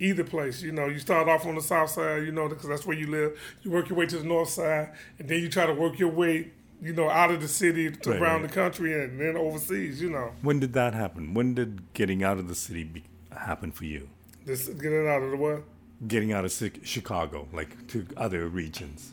either 0.00 0.24
place. 0.24 0.60
You 0.62 0.72
know, 0.72 0.86
you 0.86 0.98
start 0.98 1.28
off 1.28 1.46
on 1.46 1.54
the 1.54 1.62
south 1.62 1.90
side. 1.90 2.24
You 2.26 2.32
know, 2.32 2.48
because 2.48 2.66
that's 2.68 2.84
where 2.84 2.96
you 2.98 3.06
live. 3.06 3.38
You 3.62 3.70
work 3.70 3.88
your 3.88 3.98
way 3.98 4.06
to 4.06 4.18
the 4.18 4.24
north 4.24 4.48
side, 4.50 4.92
and 5.18 5.28
then 5.28 5.40
you 5.40 5.48
try 5.48 5.66
to 5.66 5.74
work 5.74 5.98
your 5.98 6.10
way. 6.10 6.50
You 6.82 6.92
know, 6.92 7.08
out 7.08 7.30
of 7.30 7.40
the 7.40 7.48
city 7.48 7.90
to 7.92 8.10
Right, 8.10 8.20
around 8.20 8.40
right. 8.42 8.50
the 8.50 8.54
country 8.54 8.92
and 9.04 9.18
then 9.20 9.36
overseas. 9.36 10.02
You 10.02 10.10
know, 10.10 10.32
When 10.42 10.58
did 10.60 10.72
that 10.74 10.92
happen? 10.92 11.32
When 11.32 11.54
did 11.54 11.94
getting 11.94 12.22
out 12.24 12.38
of 12.38 12.48
the 12.48 12.54
city 12.54 12.82
be, 12.84 13.04
happen 13.30 13.70
for 13.70 13.84
you? 13.84 14.08
this 14.44 14.68
getting 14.68 15.06
out 15.08 15.22
of 15.22 15.30
the 15.30 15.36
what? 15.36 15.62
Getting 16.08 16.32
out 16.32 16.44
of 16.44 16.52
Chicago, 16.82 17.48
like 17.52 17.86
to 17.88 18.06
other 18.16 18.48
regions. 18.48 19.12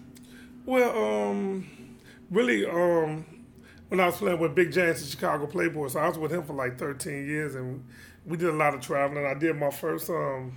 Well, 0.66 1.30
um, 1.32 1.68
really, 2.30 2.66
um, 2.66 3.26
when 3.90 4.00
I 4.00 4.06
was 4.08 4.18
playing 4.18 4.40
with 4.40 4.56
Big 4.56 4.72
James 4.72 5.02
in 5.02 5.08
Chicago 5.10 5.48
Playboy, 5.48 5.88
so 5.90 6.00
I 6.00 6.08
was 6.08 6.18
with 6.18 6.32
him 6.32 6.44
for 6.44 6.54
like 6.54 6.78
13 6.78 7.26
years, 7.28 7.56
and 7.56 7.84
we 8.26 8.38
did 8.38 8.50
a 8.50 8.54
lot 8.54 8.74
of 8.74 8.82
traveling. 8.82 9.26
I 9.26 9.34
did 9.34 9.56
my 9.58 9.72
first 9.72 10.10
um, 10.10 10.54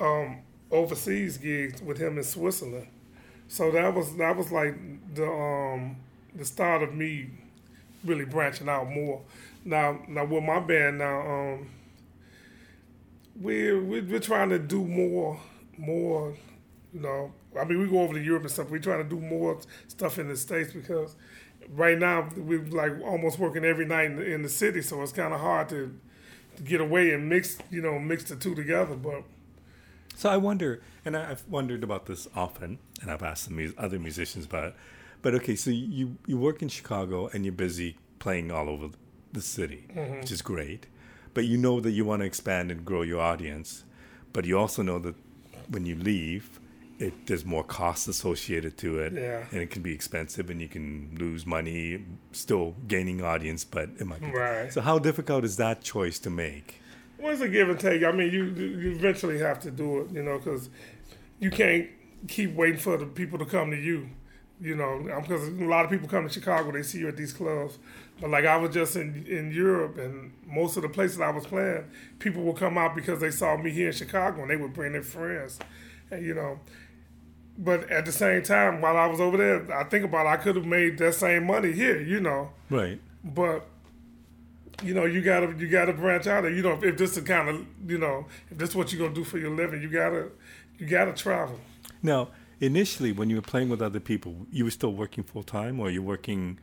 um, 0.00 0.38
overseas 0.70 1.38
gigs 1.38 1.82
with 1.82 1.98
him 1.98 2.18
in 2.18 2.24
Switzerland. 2.24 2.88
So 3.48 3.70
that 3.72 3.94
was 3.94 4.16
that 4.16 4.36
was 4.36 4.52
like 4.52 4.76
the 5.14 5.26
um, 5.26 5.96
the 6.34 6.44
start 6.44 6.82
of 6.82 6.94
me 6.94 7.30
really 8.04 8.24
branching 8.24 8.68
out 8.68 8.88
more. 8.90 9.22
Now 9.64 10.00
now 10.08 10.24
with 10.24 10.44
my 10.44 10.60
band 10.60 10.98
now, 10.98 11.20
um, 11.20 11.68
we're 13.40 13.82
we're 13.82 14.20
trying 14.20 14.50
to 14.50 14.58
do 14.58 14.84
more 14.84 15.40
more, 15.76 16.34
you 16.94 17.00
know. 17.00 17.32
I 17.60 17.64
mean, 17.64 17.80
we 17.80 17.88
go 17.88 18.00
over 18.00 18.14
to 18.14 18.20
Europe 18.20 18.44
and 18.44 18.50
stuff. 18.50 18.70
We're 18.70 18.78
trying 18.78 19.02
to 19.02 19.08
do 19.08 19.20
more 19.20 19.58
stuff 19.88 20.18
in 20.18 20.28
the 20.28 20.36
states 20.36 20.72
because 20.72 21.16
right 21.70 21.98
now 21.98 22.28
we're 22.36 22.64
like 22.64 22.92
almost 23.02 23.38
working 23.38 23.64
every 23.64 23.84
night 23.84 24.06
in 24.06 24.16
the, 24.16 24.24
in 24.24 24.42
the 24.42 24.48
city, 24.48 24.80
so 24.80 25.02
it's 25.02 25.12
kind 25.12 25.34
of 25.34 25.40
hard 25.40 25.68
to, 25.70 25.98
to 26.56 26.62
get 26.62 26.80
away 26.80 27.12
and 27.12 27.28
mix, 27.28 27.58
you 27.70 27.82
know, 27.82 27.98
mix 27.98 28.24
the 28.24 28.36
two 28.36 28.54
together. 28.54 28.94
But 28.94 29.24
so 30.14 30.30
I 30.30 30.36
wonder, 30.36 30.82
and 31.04 31.16
I've 31.16 31.46
wondered 31.48 31.82
about 31.82 32.06
this 32.06 32.28
often, 32.34 32.78
and 33.02 33.10
I've 33.10 33.22
asked 33.22 33.44
some 33.44 33.74
other 33.76 33.98
musicians 33.98 34.46
about 34.46 34.68
it. 34.68 34.74
But 35.20 35.34
okay, 35.34 35.56
so 35.56 35.70
you 35.70 36.16
you 36.26 36.38
work 36.38 36.62
in 36.62 36.68
Chicago 36.68 37.28
and 37.28 37.44
you're 37.44 37.52
busy 37.52 37.96
playing 38.18 38.50
all 38.50 38.68
over 38.68 38.90
the 39.32 39.40
city, 39.40 39.86
mm-hmm. 39.92 40.20
which 40.20 40.30
is 40.30 40.42
great. 40.42 40.86
But 41.32 41.46
you 41.46 41.58
know 41.58 41.80
that 41.80 41.90
you 41.90 42.04
want 42.04 42.20
to 42.20 42.26
expand 42.26 42.70
and 42.70 42.84
grow 42.84 43.02
your 43.02 43.20
audience, 43.20 43.84
but 44.32 44.44
you 44.44 44.56
also 44.56 44.82
know 44.82 45.00
that 45.00 45.16
when 45.68 45.86
you 45.86 45.96
leave, 45.96 46.60
it 46.98 47.26
there's 47.26 47.44
more 47.44 47.64
costs 47.64 48.06
associated 48.06 48.78
to 48.78 49.00
it, 49.00 49.12
yeah. 49.12 49.44
and 49.50 49.60
it 49.60 49.70
can 49.70 49.82
be 49.82 49.92
expensive, 49.92 50.50
and 50.50 50.60
you 50.60 50.68
can 50.68 51.16
lose 51.18 51.44
money 51.44 52.04
still 52.32 52.74
gaining 52.86 53.22
audience, 53.22 53.64
but 53.64 53.90
it 53.98 54.06
might 54.06 54.20
be 54.20 54.30
right. 54.30 54.72
So 54.72 54.80
how 54.80 54.98
difficult 54.98 55.44
is 55.44 55.56
that 55.56 55.82
choice 55.82 56.18
to 56.20 56.30
make? 56.30 56.80
Well, 57.18 57.32
it's 57.32 57.40
a 57.40 57.48
give 57.48 57.68
and 57.68 57.80
take. 57.80 58.02
I 58.04 58.12
mean, 58.12 58.32
you 58.32 58.44
you 58.44 58.92
eventually 58.92 59.38
have 59.38 59.58
to 59.60 59.70
do 59.70 60.00
it, 60.00 60.10
you 60.12 60.22
know, 60.22 60.38
because 60.38 60.70
you 61.40 61.50
can't 61.50 61.88
keep 62.28 62.54
waiting 62.54 62.78
for 62.78 62.96
the 62.96 63.06
people 63.06 63.38
to 63.38 63.44
come 63.44 63.70
to 63.70 63.76
you. 63.76 64.08
You 64.60 64.76
know, 64.76 65.08
um, 65.12 65.22
because 65.22 65.48
a 65.48 65.64
lot 65.64 65.84
of 65.84 65.90
people 65.90 66.08
come 66.08 66.26
to 66.26 66.32
Chicago, 66.32 66.70
they 66.70 66.82
see 66.82 66.98
you 67.00 67.08
at 67.08 67.16
these 67.16 67.32
clubs. 67.32 67.78
But 68.20 68.30
like 68.30 68.44
I 68.44 68.56
was 68.56 68.72
just 68.72 68.94
in 68.94 69.26
in 69.26 69.50
Europe, 69.52 69.98
and 69.98 70.32
most 70.46 70.76
of 70.76 70.82
the 70.84 70.88
places 70.88 71.20
I 71.20 71.30
was 71.30 71.44
playing, 71.44 71.84
people 72.20 72.42
would 72.44 72.56
come 72.56 72.78
out 72.78 72.94
because 72.94 73.20
they 73.20 73.32
saw 73.32 73.56
me 73.56 73.70
here 73.70 73.88
in 73.88 73.92
Chicago, 73.92 74.42
and 74.42 74.50
they 74.50 74.56
would 74.56 74.72
bring 74.72 74.92
their 74.92 75.02
friends, 75.02 75.58
and 76.10 76.24
you 76.24 76.34
know. 76.34 76.60
But 77.56 77.88
at 77.90 78.04
the 78.04 78.12
same 78.12 78.42
time, 78.42 78.80
while 78.80 78.96
I 78.96 79.06
was 79.06 79.20
over 79.20 79.36
there, 79.36 79.72
I 79.76 79.84
think 79.84 80.04
about 80.04 80.26
it, 80.26 80.30
I 80.30 80.36
could 80.36 80.56
have 80.56 80.66
made 80.66 80.98
that 80.98 81.14
same 81.14 81.46
money 81.46 81.72
here, 81.72 82.00
you 82.00 82.20
know. 82.20 82.50
Right. 82.68 83.00
But 83.22 83.66
you 84.82 84.92
know, 84.92 85.04
you 85.04 85.22
gotta 85.22 85.54
you 85.56 85.68
gotta 85.68 85.92
branch 85.92 86.26
out. 86.26 86.44
You 86.44 86.62
know, 86.62 86.78
if 86.82 86.96
this 86.96 87.16
is 87.16 87.24
kind 87.24 87.48
of 87.48 87.66
you 87.86 87.98
know, 87.98 88.26
if 88.50 88.58
this 88.58 88.70
is 88.70 88.76
what 88.76 88.92
you're 88.92 89.00
gonna 89.00 89.14
do 89.14 89.24
for 89.24 89.38
your 89.38 89.50
living, 89.50 89.80
you 89.80 89.88
gotta 89.88 90.30
you 90.78 90.86
gotta 90.86 91.12
travel. 91.12 91.60
Now, 92.02 92.28
initially, 92.60 93.12
when 93.12 93.30
you 93.30 93.36
were 93.36 93.42
playing 93.42 93.68
with 93.68 93.80
other 93.80 94.00
people, 94.00 94.46
you 94.50 94.64
were 94.64 94.70
still 94.70 94.92
working 94.92 95.24
full 95.24 95.42
time, 95.42 95.80
or 95.80 95.90
you 95.90 96.02
working? 96.02 96.58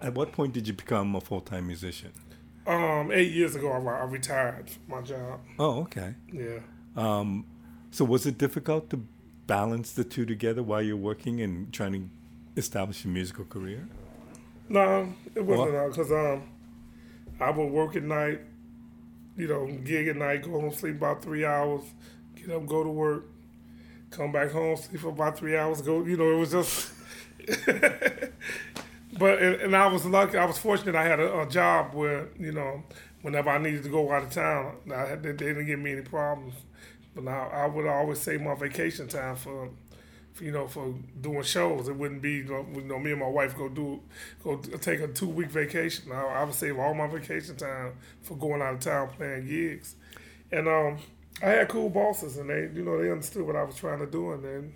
at 0.00 0.14
what 0.14 0.32
point 0.32 0.54
did 0.54 0.66
you 0.66 0.72
become 0.72 1.14
a 1.14 1.20
full 1.20 1.40
time 1.40 1.66
musician? 1.66 2.12
Um, 2.66 3.10
eight 3.12 3.32
years 3.32 3.54
ago, 3.54 3.70
I, 3.72 3.78
I 3.78 4.04
retired 4.04 4.70
my 4.86 5.00
job. 5.00 5.40
Oh, 5.58 5.80
okay. 5.82 6.14
Yeah. 6.32 6.60
Um, 6.96 7.46
so 7.90 8.04
was 8.04 8.26
it 8.26 8.38
difficult 8.38 8.90
to 8.90 9.04
balance 9.48 9.90
the 9.92 10.04
two 10.04 10.24
together 10.24 10.62
while 10.62 10.80
you're 10.80 10.96
working 10.96 11.40
and 11.40 11.72
trying 11.72 11.92
to 11.92 12.08
establish 12.56 13.04
a 13.04 13.08
musical 13.08 13.44
career? 13.44 13.88
No, 14.68 15.12
it 15.34 15.44
wasn't 15.44 15.72
because 15.90 16.12
um, 16.12 16.44
I 17.40 17.50
would 17.50 17.72
work 17.72 17.96
at 17.96 18.04
night, 18.04 18.42
you 19.36 19.48
know, 19.48 19.66
gig 19.84 20.06
at 20.06 20.16
night, 20.16 20.42
go 20.42 20.60
home, 20.60 20.72
sleep 20.72 20.96
about 20.96 21.22
three 21.22 21.44
hours, 21.44 21.82
get 22.36 22.50
up, 22.50 22.66
go 22.66 22.84
to 22.84 22.90
work, 22.90 23.24
come 24.10 24.30
back 24.30 24.52
home, 24.52 24.76
sleep 24.76 25.00
for 25.00 25.08
about 25.08 25.38
three 25.38 25.56
hours, 25.56 25.82
go, 25.82 26.04
you 26.04 26.16
know, 26.16 26.30
it 26.30 26.36
was 26.36 26.52
just. 26.52 26.92
but 29.18 29.42
and, 29.42 29.54
and, 29.62 29.74
I 29.74 29.86
was 29.86 30.04
lucky. 30.04 30.36
I 30.36 30.44
was 30.44 30.58
fortunate. 30.58 30.94
I 30.94 31.04
had 31.04 31.18
a, 31.18 31.40
a, 31.40 31.48
job 31.48 31.94
where 31.94 32.28
you 32.38 32.52
know, 32.52 32.82
whenever 33.22 33.48
I 33.48 33.56
needed 33.56 33.84
to 33.84 33.88
go 33.88 34.12
out 34.12 34.24
of 34.24 34.30
town, 34.30 34.76
I 34.94 35.14
they 35.14 35.32
didn't 35.32 35.64
give 35.64 35.78
me 35.78 35.92
any 35.92 36.02
problems. 36.02 36.52
But 37.18 37.24
now 37.24 37.48
I 37.48 37.66
would 37.66 37.84
always 37.84 38.20
save 38.20 38.42
my 38.42 38.54
vacation 38.54 39.08
time 39.08 39.34
for 39.34 39.70
you 40.40 40.52
know, 40.52 40.68
for 40.68 40.94
doing 41.20 41.42
shows. 41.42 41.88
It 41.88 41.96
wouldn't 41.96 42.22
be, 42.22 42.34
you 42.34 42.64
know, 42.84 42.96
me 43.00 43.10
and 43.10 43.18
my 43.18 43.26
wife 43.26 43.56
go 43.58 43.68
do, 43.68 44.00
go 44.44 44.54
take 44.56 45.00
a 45.00 45.08
two 45.08 45.26
week 45.26 45.48
vacation. 45.48 46.12
I, 46.12 46.26
I 46.26 46.44
would 46.44 46.54
save 46.54 46.78
all 46.78 46.94
my 46.94 47.08
vacation 47.08 47.56
time 47.56 47.94
for 48.22 48.36
going 48.36 48.62
out 48.62 48.74
of 48.74 48.78
town 48.78 49.08
playing 49.16 49.48
gigs. 49.48 49.96
And 50.52 50.68
um, 50.68 50.98
I 51.42 51.46
had 51.46 51.68
cool 51.68 51.90
bosses, 51.90 52.36
and 52.36 52.48
they, 52.48 52.70
you 52.72 52.84
know, 52.84 53.02
they 53.02 53.10
understood 53.10 53.44
what 53.44 53.56
I 53.56 53.64
was 53.64 53.74
trying 53.74 53.98
to 53.98 54.06
do, 54.06 54.30
and 54.30 54.44
then 54.44 54.74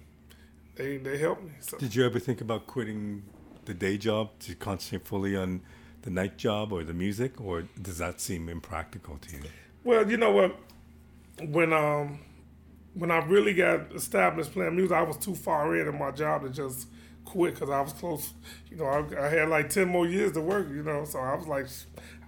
they 0.75 0.97
they 0.97 1.19
helped 1.19 1.45
me. 1.45 1.53
So. 1.61 1.79
Did 1.79 1.95
you 1.95 2.05
ever 2.05 2.19
think 2.19 2.41
about 2.41 2.67
quitting 2.67 3.23
the 3.67 3.75
day 3.75 3.99
job 3.99 4.31
to 4.41 4.57
concentrate 4.57 5.07
fully 5.07 5.37
on 5.37 5.61
the 6.03 6.11
night 6.11 6.39
job 6.39 6.73
or 6.73 6.83
the 6.83 6.93
music, 6.93 7.41
or 7.41 7.69
does 7.81 7.99
that 7.99 8.21
seem 8.21 8.49
impractical 8.49 9.19
to 9.19 9.37
you? 9.37 9.43
Well, 9.85 10.11
you 10.11 10.17
know 10.17 10.33
what, 10.33 10.57
when 11.41 11.73
um 11.73 12.19
when 12.95 13.11
I 13.11 13.19
really 13.19 13.55
got 13.55 13.93
established 13.95 14.53
playing 14.53 14.77
music, 14.77 14.97
I 14.97 15.03
was 15.03 15.17
too 15.17 15.35
far 15.35 15.75
in 15.77 15.89
in 15.89 15.99
my 15.99 16.11
job 16.11 16.43
to 16.43 16.51
just 16.51 16.89
quit 17.25 17.55
because 17.55 17.71
I 17.71 17.81
was 17.81 17.93
close. 17.93 18.33
You 18.71 18.79
know, 18.79 18.85
I, 18.85 19.27
I, 19.27 19.29
had 19.29 19.49
like 19.49 19.71
ten 19.71 19.89
more 19.89 20.07
years 20.07 20.33
to 20.33 20.41
work. 20.41 20.69
You 20.69 20.83
know, 20.83 21.05
so 21.05 21.19
I 21.19 21.35
was 21.35 21.47
like, 21.47 21.67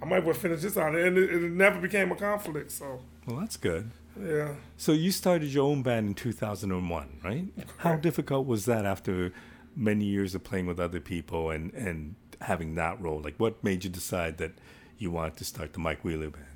I 0.03 0.07
might 0.07 0.25
well 0.25 0.35
finish 0.35 0.63
this 0.63 0.77
out, 0.77 0.95
and 0.95 1.19
it, 1.19 1.31
it 1.31 1.51
never 1.51 1.81
became 1.81 2.13
a 2.13 2.17
conflict. 2.17 2.71
So. 2.73 3.01
Well, 3.27 3.41
that's 3.41 3.57
good. 3.57 3.91
Yeah. 4.21 4.55
So 4.77 4.93
you 4.93 5.11
started 5.11 5.49
your 5.49 5.65
own 5.65 5.83
band 5.83 6.07
in 6.09 6.15
2001, 6.15 7.21
right? 7.25 7.47
How 7.79 7.97
difficult 7.97 8.47
was 8.47 8.65
that 8.67 8.85
after 8.85 9.33
many 9.75 10.05
years 10.05 10.35
of 10.35 10.45
playing 10.45 10.67
with 10.67 10.79
other 10.79 11.01
people 11.01 11.51
and 11.51 11.73
and 11.75 12.15
having 12.41 12.75
that 12.77 13.01
role? 13.01 13.21
Like, 13.21 13.35
what 13.39 13.63
made 13.63 13.85
you 13.85 13.91
decide 13.91 14.39
that 14.39 14.53
you 14.99 15.11
wanted 15.11 15.37
to 15.39 15.45
start 15.45 15.73
the 15.73 15.81
Mike 15.81 16.05
Wheeler 16.05 16.31
band? 16.31 16.47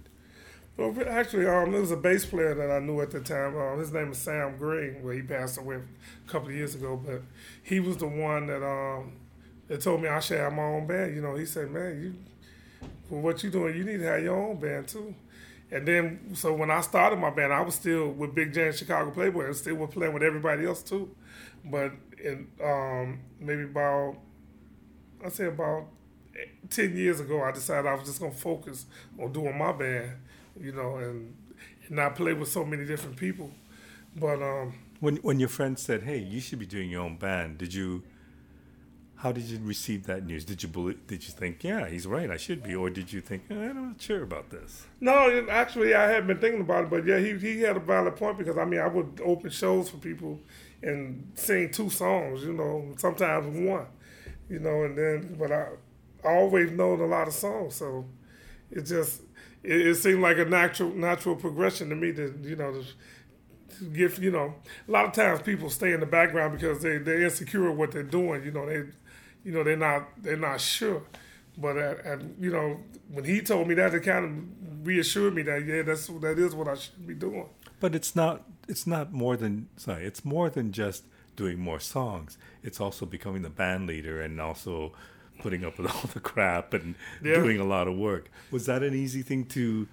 Well, 0.78 0.94
actually, 1.08 1.46
um, 1.46 1.72
there 1.72 1.80
was 1.80 1.90
a 1.90 1.96
bass 1.96 2.24
player 2.26 2.54
that 2.54 2.70
I 2.70 2.78
knew 2.78 3.00
at 3.02 3.10
the 3.10 3.20
time. 3.20 3.56
Um, 3.58 3.80
his 3.80 3.92
name 3.92 4.12
is 4.12 4.18
Sam 4.18 4.56
Green. 4.58 5.02
Well, 5.02 5.14
he 5.14 5.22
passed 5.22 5.58
away 5.58 5.76
a 5.76 6.30
couple 6.30 6.48
of 6.50 6.54
years 6.54 6.76
ago, 6.76 7.00
but 7.04 7.22
he 7.64 7.80
was 7.80 7.98
the 7.98 8.06
one 8.08 8.46
that 8.46 8.64
um, 8.64 9.12
that 9.68 9.82
told 9.82 10.02
me 10.02 10.08
I 10.08 10.20
should 10.20 10.38
have 10.38 10.52
my 10.52 10.62
own 10.64 10.86
band. 10.86 11.16
You 11.16 11.22
know, 11.22 11.36
he 11.36 11.46
said, 11.46 11.72
"Man, 11.72 12.00
you 12.00 12.14
for 13.08 13.20
what 13.20 13.42
you're 13.42 13.52
doing, 13.52 13.76
you 13.76 13.84
need 13.84 13.98
to 13.98 14.04
have 14.06 14.22
your 14.22 14.36
own 14.36 14.58
band 14.60 14.88
too." 14.88 15.14
And 15.70 15.86
then, 15.88 16.30
so 16.34 16.54
when 16.54 16.70
I 16.70 16.82
started 16.82 17.18
my 17.18 17.30
band, 17.30 17.52
I 17.52 17.62
was 17.62 17.76
still 17.76 18.10
with 18.10 18.34
Big 18.34 18.54
J 18.54 18.68
and 18.68 18.76
Chicago 18.76 19.10
Playboy, 19.10 19.46
and 19.46 19.56
still 19.56 19.76
was 19.76 19.90
playing 19.90 20.14
with 20.14 20.22
everybody 20.24 20.66
else 20.66 20.82
too. 20.82 21.14
But 21.64 21.92
in 22.22 22.48
um, 22.64 23.20
maybe 23.40 23.64
about, 23.64 24.16
I 25.24 25.28
say 25.28 25.46
about 25.46 25.86
ten 26.70 26.96
years 26.96 27.20
ago, 27.20 27.42
I 27.42 27.52
decided 27.52 27.88
I 27.88 27.94
was 27.94 28.04
just 28.08 28.20
gonna 28.20 28.32
focus 28.32 28.86
on 29.20 29.32
doing 29.32 29.56
my 29.58 29.72
band 29.72 30.12
you 30.60 30.72
know, 30.72 30.96
and, 30.96 31.34
and 31.86 31.96
not 31.96 32.16
play 32.16 32.32
with 32.32 32.48
so 32.48 32.64
many 32.64 32.84
different 32.84 33.16
people. 33.16 33.50
But 34.16 34.42
um, 34.42 34.74
when 35.00 35.16
when 35.16 35.38
your 35.40 35.48
friend 35.48 35.78
said, 35.78 36.02
"Hey, 36.02 36.18
you 36.18 36.40
should 36.40 36.58
be 36.58 36.66
doing 36.66 36.90
your 36.90 37.02
own 37.02 37.16
band," 37.16 37.58
did 37.58 37.74
you? 37.74 38.02
How 39.16 39.32
did 39.32 39.44
you 39.44 39.58
receive 39.64 40.06
that 40.06 40.24
news? 40.24 40.44
Did 40.44 40.62
you 40.62 40.68
believe? 40.68 41.06
Did 41.06 41.24
you 41.24 41.32
think, 41.32 41.64
"Yeah, 41.64 41.88
he's 41.88 42.06
right, 42.06 42.30
I 42.30 42.36
should 42.36 42.62
be," 42.62 42.74
or 42.74 42.88
did 42.90 43.12
you 43.12 43.20
think, 43.20 43.44
eh, 43.50 43.54
"I'm 43.54 43.88
not 43.88 44.00
sure 44.00 44.22
about 44.22 44.50
this"? 44.50 44.86
No, 45.00 45.46
actually, 45.50 45.94
I 45.94 46.08
had 46.10 46.26
been 46.26 46.38
thinking 46.38 46.60
about 46.60 46.84
it, 46.84 46.90
but 46.90 47.04
yeah, 47.04 47.18
he 47.18 47.36
he 47.36 47.60
had 47.60 47.76
a 47.76 47.80
valid 47.80 48.16
point 48.16 48.38
because 48.38 48.56
I 48.56 48.64
mean, 48.64 48.80
I 48.80 48.88
would 48.88 49.20
open 49.24 49.50
shows 49.50 49.90
for 49.90 49.96
people 49.98 50.40
and 50.82 51.32
sing 51.34 51.70
two 51.70 51.90
songs, 51.90 52.44
you 52.44 52.52
know, 52.52 52.94
sometimes 52.96 53.46
one, 53.68 53.86
you 54.48 54.60
know, 54.60 54.84
and 54.84 54.96
then 54.96 55.36
but 55.38 55.50
I, 55.50 55.66
I 56.24 56.34
always 56.34 56.70
known 56.70 57.00
a 57.00 57.06
lot 57.06 57.26
of 57.26 57.34
songs, 57.34 57.74
so 57.74 58.04
it 58.70 58.82
just 58.82 59.22
it, 59.62 59.86
it, 59.88 59.94
seemed 59.96 60.22
like 60.22 60.38
a 60.38 60.44
natural 60.44 60.90
natural 60.94 61.36
progression 61.36 61.88
to 61.90 61.96
me 61.96 62.12
to 62.12 62.34
you 62.42 62.56
know 62.56 62.72
to, 62.72 62.84
give 63.92 64.22
you 64.22 64.30
know 64.30 64.54
a 64.88 64.90
lot 64.90 65.04
of 65.04 65.12
times 65.12 65.40
people 65.40 65.70
stay 65.70 65.92
in 65.92 66.00
the 66.00 66.06
background 66.06 66.52
because 66.52 66.82
they 66.82 66.98
they're 66.98 67.22
insecure 67.22 67.70
what 67.70 67.92
they're 67.92 68.02
doing 68.02 68.44
you 68.44 68.50
know 68.50 68.66
they 68.66 68.82
you 69.44 69.52
know 69.52 69.64
they're 69.64 69.76
not 69.76 70.08
they're 70.22 70.36
not 70.36 70.60
sure. 70.60 71.02
But 71.56 71.76
at, 71.76 72.20
you 72.38 72.50
know 72.50 72.80
when 73.08 73.24
he 73.24 73.40
told 73.40 73.66
me 73.66 73.74
that 73.74 73.94
it 73.94 74.00
kind 74.00 74.24
of 74.24 74.86
reassured 74.86 75.34
me 75.34 75.42
that 75.42 75.64
yeah 75.64 75.82
that's 75.82 76.06
that 76.06 76.38
is 76.38 76.54
what 76.54 76.68
I 76.68 76.74
should 76.74 77.06
be 77.06 77.14
doing. 77.14 77.48
But 77.80 77.94
it's 77.94 78.14
not 78.14 78.44
it's 78.68 78.86
not 78.86 79.12
more 79.12 79.36
than 79.36 79.68
sorry 79.76 80.04
it's 80.04 80.24
more 80.24 80.50
than 80.50 80.72
just 80.72 81.04
doing 81.34 81.58
more 81.58 81.80
songs. 81.80 82.36
It's 82.62 82.80
also 82.80 83.06
becoming 83.06 83.42
the 83.42 83.50
band 83.50 83.86
leader 83.86 84.20
and 84.20 84.40
also 84.40 84.92
putting 85.38 85.64
up 85.64 85.78
with 85.78 85.90
all 85.94 86.02
the 86.12 86.20
crap 86.20 86.74
and 86.74 86.94
yeah. 87.22 87.34
doing 87.34 87.58
a 87.60 87.64
lot 87.64 87.88
of 87.88 87.96
work. 87.96 88.30
Was 88.50 88.66
that 88.66 88.82
an 88.82 88.94
easy 88.94 89.22
thing 89.22 89.44
to 89.46 89.86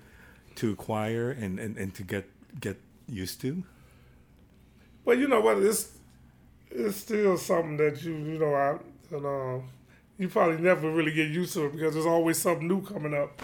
to 0.55 0.71
acquire 0.71 1.31
and, 1.31 1.59
and, 1.59 1.77
and 1.77 1.93
to 1.95 2.03
get 2.03 2.25
get 2.59 2.77
used 3.07 3.41
to? 3.41 3.63
Well, 5.03 5.17
you 5.17 5.27
know 5.27 5.41
what, 5.41 5.57
it's 5.59 5.97
it's 6.71 6.97
still 6.97 7.37
something 7.37 7.77
that 7.77 8.03
you 8.03 8.13
you 8.13 8.39
know 8.39 8.53
I 8.53 8.77
and 9.15 9.25
uh, 9.25 9.63
you 10.17 10.27
probably 10.29 10.57
never 10.57 10.89
really 10.91 11.11
get 11.13 11.29
used 11.29 11.53
to 11.53 11.65
it 11.65 11.73
because 11.73 11.93
there's 11.93 12.05
always 12.05 12.41
something 12.41 12.67
new 12.67 12.81
coming 12.81 13.13
up. 13.13 13.41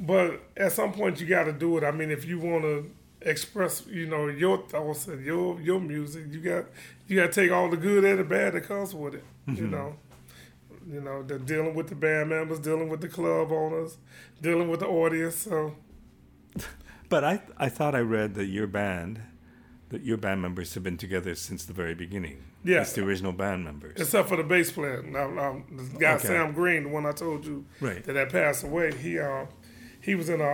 But 0.00 0.40
at 0.56 0.72
some 0.72 0.92
point 0.92 1.20
you 1.20 1.26
got 1.26 1.44
to 1.44 1.52
do 1.52 1.76
it. 1.78 1.84
I 1.84 1.90
mean, 1.90 2.10
if 2.10 2.24
you 2.24 2.38
want 2.40 2.62
to 2.64 2.90
express, 3.20 3.86
you 3.86 4.06
know, 4.06 4.26
your 4.28 4.58
thoughts 4.66 5.06
and 5.08 5.24
your 5.24 5.60
your 5.60 5.80
music. 5.80 6.24
You 6.30 6.40
got 6.40 6.64
you 7.08 7.16
got 7.20 7.32
to 7.32 7.40
take 7.40 7.50
all 7.52 7.68
the 7.70 7.76
good 7.76 8.04
and 8.04 8.18
the 8.18 8.24
bad 8.24 8.54
that 8.54 8.62
comes 8.62 8.94
with 8.94 9.14
it. 9.14 9.24
You 9.46 9.66
Mhm. 9.66 9.70
know, 9.70 9.96
you 10.90 11.00
know, 11.00 11.22
they're 11.22 11.38
dealing 11.38 11.74
with 11.74 11.88
the 11.88 11.94
band 11.94 12.28
members, 12.30 12.58
dealing 12.60 12.88
with 12.88 13.00
the 13.00 13.08
club 13.08 13.50
owners, 13.52 13.96
dealing 14.42 14.68
with 14.68 14.80
the 14.80 14.86
audience. 14.86 15.36
So 15.36 15.74
But 17.08 17.24
I 17.24 17.42
I 17.56 17.68
thought 17.68 17.94
I 17.94 18.00
read 18.00 18.34
that 18.34 18.46
your 18.46 18.66
band, 18.66 19.20
that 19.90 20.02
your 20.02 20.16
band 20.16 20.42
members 20.42 20.74
have 20.74 20.82
been 20.82 20.96
together 20.96 21.34
since 21.34 21.64
the 21.64 21.72
very 21.72 21.94
beginning. 21.94 22.42
Yeah. 22.64 22.80
It's 22.80 22.94
the 22.94 23.02
original 23.04 23.32
band 23.32 23.64
members. 23.64 24.00
except 24.00 24.28
for 24.28 24.36
the 24.36 24.42
bass 24.42 24.72
player, 24.72 25.02
now, 25.02 25.28
now 25.30 25.62
the 25.70 25.82
guy 25.98 26.14
Okay. 26.14 26.28
Sam 26.28 26.52
Green, 26.52 26.84
the 26.84 26.88
one 26.88 27.04
I 27.06 27.12
told 27.12 27.44
you 27.44 27.66
Right. 27.80 28.02
that 28.04 28.16
had 28.16 28.30
passed 28.30 28.64
away. 28.64 28.94
He 28.96 29.18
uh, 29.18 29.46
he 30.00 30.14
was 30.14 30.28
in 30.28 30.40
a, 30.40 30.44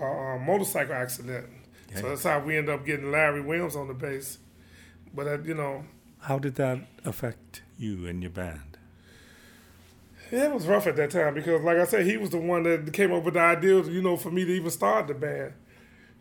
a, 0.00 0.04
a 0.36 0.38
motorcycle 0.38 0.94
accident, 0.94 1.46
so 1.94 2.08
that's 2.08 2.24
how 2.24 2.40
we 2.40 2.56
ended 2.56 2.74
up 2.74 2.84
getting 2.86 3.10
Larry 3.10 3.40
Williams 3.42 3.76
on 3.76 3.88
the 3.88 3.94
bass. 3.94 4.38
But 5.14 5.26
uh, 5.26 5.38
you 5.42 5.54
know, 5.54 5.84
How 6.20 6.38
did 6.38 6.54
that 6.56 6.78
affect 7.04 7.62
you 7.78 8.06
and 8.06 8.22
your 8.22 8.30
band? 8.30 8.71
Yeah, 10.32 10.44
it 10.46 10.54
was 10.54 10.66
rough 10.66 10.86
at 10.86 10.96
that 10.96 11.10
time 11.10 11.34
because, 11.34 11.60
like 11.60 11.76
I 11.76 11.84
said, 11.84 12.06
he 12.06 12.16
was 12.16 12.30
the 12.30 12.38
one 12.38 12.62
that 12.62 12.90
came 12.94 13.12
up 13.12 13.22
with 13.22 13.34
the 13.34 13.40
idea, 13.40 13.82
you 13.82 14.00
know, 14.00 14.16
for 14.16 14.30
me 14.30 14.46
to 14.46 14.50
even 14.50 14.70
start 14.70 15.06
the 15.06 15.12
band. 15.12 15.52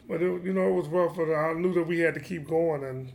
But 0.06 0.22
it, 0.22 0.44
you 0.44 0.52
know, 0.52 0.68
it 0.68 0.74
was 0.74 0.90
rough. 0.90 1.16
But 1.16 1.34
I 1.34 1.54
knew 1.54 1.74
that 1.76 1.88
we 1.88 2.00
had 2.00 2.16
to 2.16 2.20
keep 2.20 2.46
going, 2.46 2.84
and 2.84 3.14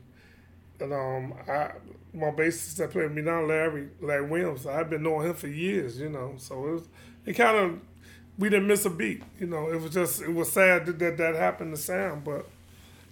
and 0.81 0.95
um, 0.95 1.35
I 1.47 1.73
my 2.15 2.31
bassist 2.31 2.77
that 2.77 2.93
played 2.93 3.05
with 3.05 3.13
me 3.13 3.21
now, 3.21 3.43
Larry 3.45 3.89
Larry 4.01 4.27
Williams, 4.27 4.67
I've 4.67 4.89
been 4.89 5.03
knowing 5.03 5.27
him 5.29 5.35
for 5.35 5.49
years, 5.49 6.01
you 6.01 6.09
know. 6.09 6.33
So 6.39 6.67
it 6.67 6.73
was 6.73 6.89
it 7.27 7.33
kind 7.35 7.59
of 7.59 7.79
we 8.39 8.49
didn't 8.49 8.67
miss 8.67 8.87
a 8.87 8.91
beat, 8.91 9.23
you 9.39 9.49
know. 9.49 9.69
It 9.71 9.79
was 9.79 9.93
just 9.93 10.23
it 10.23 10.33
was 10.33 10.51
sad 10.51 10.87
that 10.87 10.99
that, 10.99 11.19
that 11.19 11.35
happened 11.35 11.77
to 11.77 11.81
Sam, 11.83 12.23
but 12.25 12.49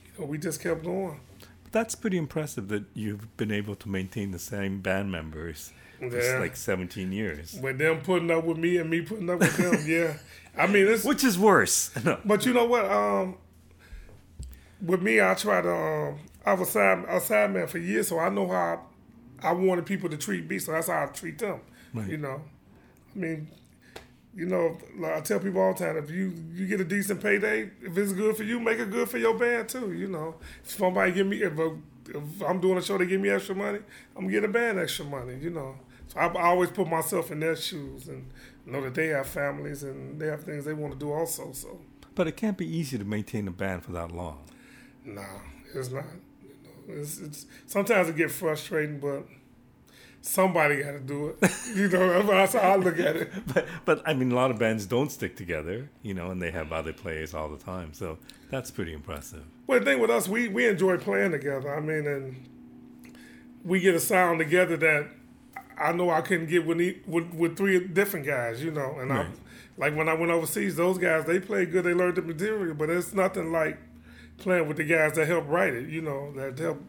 you 0.07 0.21
know, 0.21 0.25
we 0.25 0.38
just 0.38 0.62
kept 0.62 0.85
going. 0.85 1.21
That's 1.71 1.95
pretty 1.95 2.17
impressive 2.17 2.69
that 2.69 2.85
you've 2.95 3.37
been 3.37 3.53
able 3.53 3.75
to 3.75 3.91
maintain 3.91 4.31
the 4.31 4.38
same 4.38 4.81
band 4.81 5.12
members 5.12 5.73
Yeah. 6.12 6.38
like 6.38 6.56
17 6.56 7.12
years. 7.12 7.58
With 7.61 7.78
them 7.78 8.00
putting 8.00 8.30
up 8.30 8.44
with 8.44 8.58
me 8.58 8.78
and 8.78 8.90
me 8.90 9.02
putting 9.02 9.30
up 9.30 9.40
with 9.40 9.56
them, 9.56 9.84
yeah. 9.87 10.14
I 10.56 10.66
mean, 10.66 10.87
it's 10.87 11.04
Which 11.04 11.25
is 11.25 11.38
worse? 11.38 11.90
No. 12.04 12.18
But 12.25 12.46
you 12.46 12.52
know 12.52 12.64
what? 12.64 12.84
Um, 12.84 13.37
with 14.80 15.02
me, 15.02 15.20
I 15.20 15.34
try 15.34 15.61
to. 15.62 15.75
Um, 15.75 16.18
I 16.46 16.52
was 16.52 16.68
a 16.68 16.73
side, 16.73 17.04
a 17.08 17.20
side 17.20 17.52
man 17.52 17.66
for 17.66 17.78
years, 17.78 18.08
so 18.08 18.18
I 18.18 18.28
know 18.28 18.46
how 18.49 18.84
I, 19.42 19.52
wanted 19.52 19.87
people 19.87 20.11
to 20.11 20.16
treat 20.16 20.49
me. 20.49 20.58
So 20.58 20.73
that's 20.73 20.88
how 20.88 21.04
I 21.04 21.06
treat 21.06 21.38
them. 21.38 21.61
Right. 21.94 22.08
You 22.08 22.18
know, 22.18 22.42
I 23.14 23.18
mean, 23.18 23.49
you 24.34 24.46
know, 24.46 24.76
like 24.99 25.12
I 25.14 25.20
tell 25.20 25.40
people 25.40 25.61
all 25.61 25.73
the 25.73 25.78
time: 25.78 25.96
if 25.96 26.11
you 26.11 26.34
you 26.52 26.66
get 26.66 26.80
a 26.80 26.84
decent 26.84 27.23
payday, 27.23 27.70
if 27.82 27.96
it's 27.96 28.12
good 28.12 28.37
for 28.37 28.42
you, 28.42 28.61
make 28.61 28.78
it 28.78 28.90
good 28.90 29.08
for 29.08 29.18
your 29.18 29.34
band 29.34 29.68
too. 29.68 29.92
You 29.92 30.08
know, 30.08 30.34
if 30.62 30.73
somebody 30.73 31.12
give 31.12 31.26
me 31.26 31.42
if, 31.42 31.58
a, 31.58 31.76
if 32.08 32.42
I'm 32.46 32.61
doing 32.61 32.76
a 32.78 32.82
show, 32.82 32.99
they 32.99 33.06
give 33.06 33.20
me 33.20 33.30
extra 33.30 33.54
money, 33.54 33.78
I'm 34.14 34.23
gonna 34.23 34.32
get 34.32 34.44
a 34.44 34.49
band 34.49 34.78
extra 34.78 35.06
money. 35.06 35.38
You 35.40 35.50
know, 35.50 35.76
I, 36.16 36.26
I 36.26 36.42
always 36.47 36.71
put 36.71 36.88
myself 36.88 37.30
in 37.30 37.40
their 37.40 37.56
shoes 37.56 38.09
and 38.09 38.30
know 38.66 38.80
that 38.83 38.94
they 38.94 39.09
have 39.09 39.26
families 39.26 39.83
and 39.83 40.21
they 40.21 40.26
have 40.26 40.44
things 40.44 40.64
they 40.64 40.73
want 40.73 40.92
to 40.92 40.99
do 40.99 41.12
also. 41.12 41.52
So. 41.52 41.80
But 42.14 42.28
it 42.28 42.37
can't 42.37 42.56
be 42.56 42.66
easy 42.66 42.99
to 42.99 43.04
maintain 43.04 43.49
a 43.49 43.50
band 43.50 43.85
for 43.85 43.92
that 43.92 44.12
long. 44.12 44.38
Nah, 45.04 45.23
it's 45.75 45.90
not. 45.90 46.04
You 46.42 46.94
know, 46.94 47.00
it's, 47.00 47.18
it's 47.18 47.47
sometimes 47.66 48.09
it 48.09 48.16
gets 48.16 48.35
frustrating, 48.35 49.00
but 49.00 49.26
somebody 50.25 50.83
got 50.83 50.92
to 50.92 51.00
do 51.00 51.28
it. 51.28 51.50
you 51.75 51.88
know, 51.88 52.23
that's 52.23 52.54
how 52.54 52.61
I 52.61 52.76
look 52.76 52.99
at 52.99 53.16
it. 53.16 53.33
But, 53.52 53.66
but 53.85 54.02
I 54.06 54.14
mean, 54.14 54.33
a 54.33 54.35
lot 54.35 54.50
of 54.50 54.59
bands 54.59 54.87
don't 54.87 55.11
stick 55.11 55.36
together, 55.36 55.91
you 56.02 56.15
know, 56.15 56.30
and 56.30 56.41
they 56.41 56.50
have 56.50 56.73
other 56.73 56.93
players 56.93 57.34
all 57.34 57.49
the 57.49 57.62
time. 57.62 57.93
So 57.93 58.19
that's 58.50 58.71
pretty 58.71 58.93
impressive. 58.93 59.45
Well, 59.67 59.80
the 59.80 59.84
thing 59.84 60.00
with 60.00 60.10
us, 60.10 60.28
we 60.28 60.49
we 60.49 60.67
enjoy 60.67 60.97
playing 60.99 61.32
together. 61.32 61.75
I 61.75 61.80
mean, 61.80 62.06
and 62.06 62.49
we 63.65 63.80
get 63.80 63.95
a 63.95 64.00
sound 64.00 64.39
together 64.39 64.76
that 64.76 65.10
I 65.78 65.93
know 65.93 66.10
I 66.10 66.21
couldn't 66.21 66.47
get 66.47 66.67
with 66.67 66.78
with, 67.06 67.32
with 67.34 67.56
three 67.56 67.87
different 67.87 68.26
guys. 68.26 68.63
You 68.63 68.71
know, 68.71 68.99
and 68.99 69.13
I 69.13 69.17
Right. 69.17 69.26
like 69.76 69.97
when 69.97 70.08
I 70.08 70.15
went 70.15 70.30
overseas, 70.32 70.76
those 70.76 70.99
guys 70.99 71.25
they 71.26 71.41
played 71.41 71.73
good. 71.73 71.84
They 71.84 71.95
learned 71.95 72.17
the 72.17 72.23
material, 72.23 72.75
but 72.75 72.91
it's 72.91 73.13
nothing 73.13 73.52
like 73.52 73.78
playing 74.39 74.69
with 74.69 74.76
the 74.76 74.84
guys 74.84 75.15
that 75.15 75.26
help 75.26 75.49
write 75.49 75.75
it. 75.75 75.89
You 75.89 76.02
know, 76.02 76.32
that 76.37 76.58
help 76.58 76.82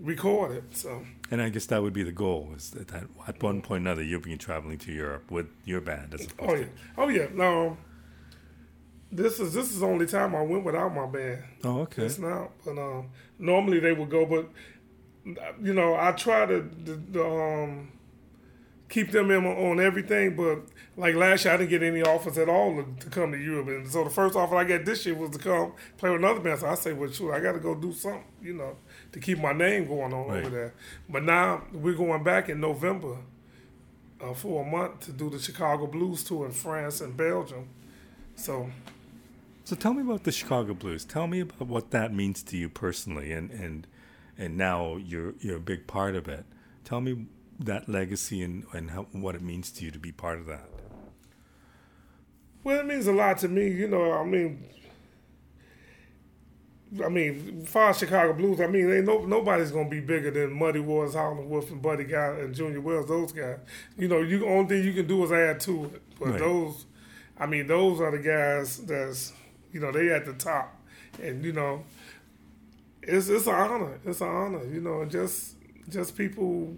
record 0.00 0.52
it. 0.52 0.64
So. 0.76 1.04
And 1.30 1.40
I 1.40 1.48
guess 1.48 1.66
that 1.66 1.82
would 1.82 1.92
be 1.92 2.02
the 2.02 2.12
goal: 2.12 2.52
is 2.56 2.70
that, 2.70 2.88
that 2.88 3.04
at 3.28 3.42
one 3.42 3.62
point 3.62 3.80
or 3.80 3.90
another 3.90 4.02
you'll 4.02 4.20
be 4.20 4.36
traveling 4.36 4.78
to 4.78 4.92
Europe 4.92 5.30
with 5.30 5.46
your 5.64 5.80
band 5.80 6.14
as 6.14 6.26
opposed 6.26 6.50
Oh 6.50 6.54
yeah, 6.54 6.66
oh 6.98 7.08
yeah. 7.08 7.26
No, 7.32 7.76
this 9.12 9.38
is 9.40 9.54
this 9.54 9.70
is 9.70 9.80
the 9.80 9.86
only 9.86 10.06
time 10.06 10.34
I 10.34 10.42
went 10.42 10.64
without 10.64 10.94
my 10.94 11.06
band. 11.06 11.42
Oh, 11.64 11.80
okay. 11.82 12.04
It's 12.04 12.18
not, 12.18 12.50
but 12.64 12.78
um, 12.78 13.10
normally 13.38 13.78
they 13.80 13.92
would 13.92 14.10
go, 14.10 14.26
but 14.26 14.48
you 15.62 15.74
know, 15.74 15.94
I 15.94 16.12
try 16.12 16.46
to, 16.46 16.62
to, 16.86 17.02
to, 17.12 17.24
um 17.26 17.92
keep 18.90 19.10
them 19.12 19.30
in 19.30 19.46
on 19.46 19.80
everything. 19.80 20.36
But 20.36 20.58
like 20.98 21.14
last 21.14 21.44
year, 21.46 21.54
I 21.54 21.56
didn't 21.56 21.70
get 21.70 21.82
any 21.82 22.02
offers 22.02 22.36
at 22.36 22.48
all 22.50 22.76
to, 22.76 22.84
to 23.04 23.08
come 23.08 23.32
to 23.32 23.38
Europe, 23.38 23.68
and 23.68 23.90
so 23.90 24.04
the 24.04 24.10
first 24.10 24.36
offer 24.36 24.56
I 24.56 24.64
got 24.64 24.84
this 24.84 25.06
year 25.06 25.14
was 25.14 25.30
to 25.30 25.38
come 25.38 25.72
play 25.96 26.10
with 26.10 26.18
another 26.20 26.40
band. 26.40 26.58
So 26.60 26.66
I 26.68 26.74
say, 26.74 26.92
well, 26.92 27.10
sure, 27.10 27.32
I 27.34 27.40
got 27.40 27.52
to 27.52 27.60
go 27.60 27.74
do 27.74 27.92
something, 27.92 28.24
you 28.42 28.52
know, 28.52 28.76
to 29.12 29.18
keep 29.20 29.38
my 29.38 29.52
name 29.54 29.86
going 29.86 30.12
on 30.12 30.26
Right. 30.28 30.40
over 30.44 30.50
there. 30.50 30.74
But 31.08 31.22
now 31.24 31.62
we're 31.72 31.94
going 31.94 32.22
back 32.22 32.48
in 32.50 32.60
November 32.60 33.16
uh, 34.20 34.34
for 34.34 34.62
a 34.62 34.68
month 34.70 35.00
to 35.06 35.12
do 35.12 35.30
the 35.30 35.38
Chicago 35.38 35.86
Blues 35.86 36.22
tour 36.22 36.44
in 36.44 36.52
France 36.52 37.00
and 37.00 37.16
Belgium. 37.16 37.68
So 38.36 38.68
So 39.64 39.76
tell 39.76 39.94
me 39.94 40.02
about 40.02 40.24
the 40.24 40.32
Chicago 40.32 40.74
Blues. 40.74 41.04
Tell 41.04 41.26
me 41.26 41.40
about 41.40 41.68
what 41.68 41.90
that 41.92 42.12
means 42.12 42.42
to 42.44 42.56
you 42.56 42.68
personally, 42.68 43.32
and 43.32 43.50
and 43.50 43.86
and 44.36 44.56
now 44.56 44.96
you're 44.96 45.34
you're 45.40 45.56
a 45.56 45.66
big 45.72 45.86
part 45.86 46.14
of 46.16 46.28
it. 46.28 46.44
Tell 46.84 47.00
me 47.00 47.26
that 47.60 47.88
legacy 47.88 48.42
and 48.42 48.64
and 48.72 48.90
how, 48.90 49.02
what 49.12 49.34
it 49.34 49.42
means 49.42 49.70
to 49.72 49.84
you 49.84 49.90
to 49.90 49.98
be 49.98 50.12
part 50.12 50.38
of 50.38 50.46
that. 50.46 50.68
Well, 52.64 52.80
it 52.80 52.86
means 52.86 53.06
a 53.06 53.12
lot 53.12 53.38
to 53.38 53.48
me. 53.48 53.68
You 53.70 53.88
know, 53.88 54.12
I 54.12 54.24
mean, 54.24 54.64
I 57.04 57.08
mean, 57.08 57.64
far 57.66 57.94
Chicago 57.94 58.32
Blues, 58.32 58.60
I 58.60 58.66
mean, 58.66 58.90
ain't 58.92 59.06
no 59.06 59.24
nobody's 59.24 59.70
gonna 59.70 59.88
be 59.88 60.00
bigger 60.00 60.30
than 60.30 60.52
Muddy 60.58 60.80
Waters, 60.80 61.14
Howlin' 61.14 61.48
Wolf, 61.48 61.70
and 61.70 61.80
Buddy 61.80 62.04
Guy 62.04 62.26
and 62.40 62.54
Junior 62.54 62.80
Wells. 62.80 63.06
Those 63.08 63.32
guys. 63.32 63.58
You 63.96 64.08
know, 64.08 64.20
you 64.20 64.44
only 64.46 64.68
thing 64.68 64.84
you 64.84 64.92
can 64.92 65.06
do 65.06 65.22
is 65.24 65.30
add 65.32 65.60
to 65.60 65.84
it. 65.86 66.02
But 66.18 66.30
Right. 66.30 66.38
those, 66.40 66.86
I 67.38 67.46
mean, 67.46 67.66
those 67.68 68.00
are 68.00 68.10
the 68.10 68.18
guys 68.18 68.78
that's, 68.78 69.32
you 69.72 69.80
know, 69.80 69.92
they 69.92 70.10
at 70.10 70.24
the 70.26 70.32
top, 70.34 70.76
and 71.22 71.44
you 71.44 71.52
know, 71.52 71.84
it's 73.02 73.28
it's 73.28 73.46
an 73.46 73.54
honor. 73.54 73.98
It's 74.04 74.20
an 74.20 74.28
honor. 74.28 74.64
You 74.64 74.80
know, 74.80 75.04
just 75.04 75.56
just 75.88 76.16
people 76.16 76.76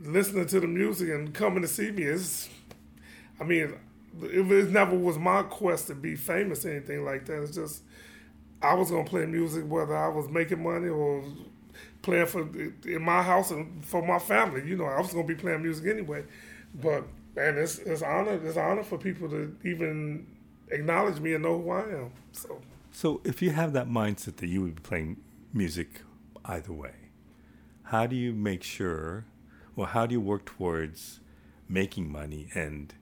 listening 0.00 0.46
to 0.46 0.60
the 0.60 0.66
music 0.66 1.08
and 1.10 1.32
coming 1.32 1.62
to 1.62 1.68
see 1.68 1.90
me. 1.90 2.02
is, 2.04 2.48
I 3.40 3.44
mean, 3.44 3.74
it, 4.22 4.52
it 4.52 4.70
never 4.70 4.96
was 4.96 5.18
my 5.18 5.42
quest 5.42 5.88
to 5.88 5.94
be 5.94 6.16
famous 6.16 6.64
or 6.64 6.70
anything 6.70 7.04
like 7.04 7.26
that. 7.26 7.42
It's 7.42 7.54
just 7.54 7.82
I 8.62 8.74
was 8.74 8.90
gonna 8.90 9.04
play 9.04 9.26
music 9.26 9.64
whether 9.68 9.96
I 9.96 10.08
was 10.08 10.28
making 10.28 10.62
money 10.62 10.88
or 10.88 11.22
playing 12.02 12.26
for 12.26 12.48
in 12.84 13.02
my 13.02 13.22
house 13.22 13.50
and 13.50 13.84
for 13.84 14.06
my 14.06 14.18
family. 14.18 14.66
You 14.66 14.76
know, 14.76 14.86
I 14.86 15.00
was 15.00 15.12
gonna 15.12 15.26
be 15.26 15.34
playing 15.34 15.62
music 15.62 15.86
anyway. 15.86 16.24
But 16.74 17.04
man, 17.34 17.58
it's 17.58 17.78
it's 17.78 18.02
honor. 18.02 18.40
It's 18.42 18.56
honor 18.56 18.82
for 18.82 18.98
people 18.98 19.28
to 19.30 19.54
even 19.64 20.26
acknowledge 20.70 21.20
me 21.20 21.34
and 21.34 21.42
know 21.44 21.60
who 21.60 21.70
I 21.70 21.82
am. 21.82 22.10
So 22.32 22.60
So 22.92 23.20
if 23.24 23.42
you 23.42 23.50
have 23.50 23.72
that 23.74 23.88
mindset 23.88 24.36
that 24.36 24.46
you 24.48 24.62
would 24.62 24.76
be 24.76 24.82
playing 24.82 25.16
music 25.52 26.02
either 26.44 26.72
way, 26.72 26.94
how 27.84 28.06
do 28.06 28.16
you 28.16 28.32
make 28.32 28.62
sure, 28.62 29.26
or 29.76 29.88
how 29.88 30.06
do 30.06 30.14
you 30.14 30.20
work 30.20 30.46
towards 30.46 31.20
making 31.68 32.10
money 32.10 32.48
and 32.54 32.94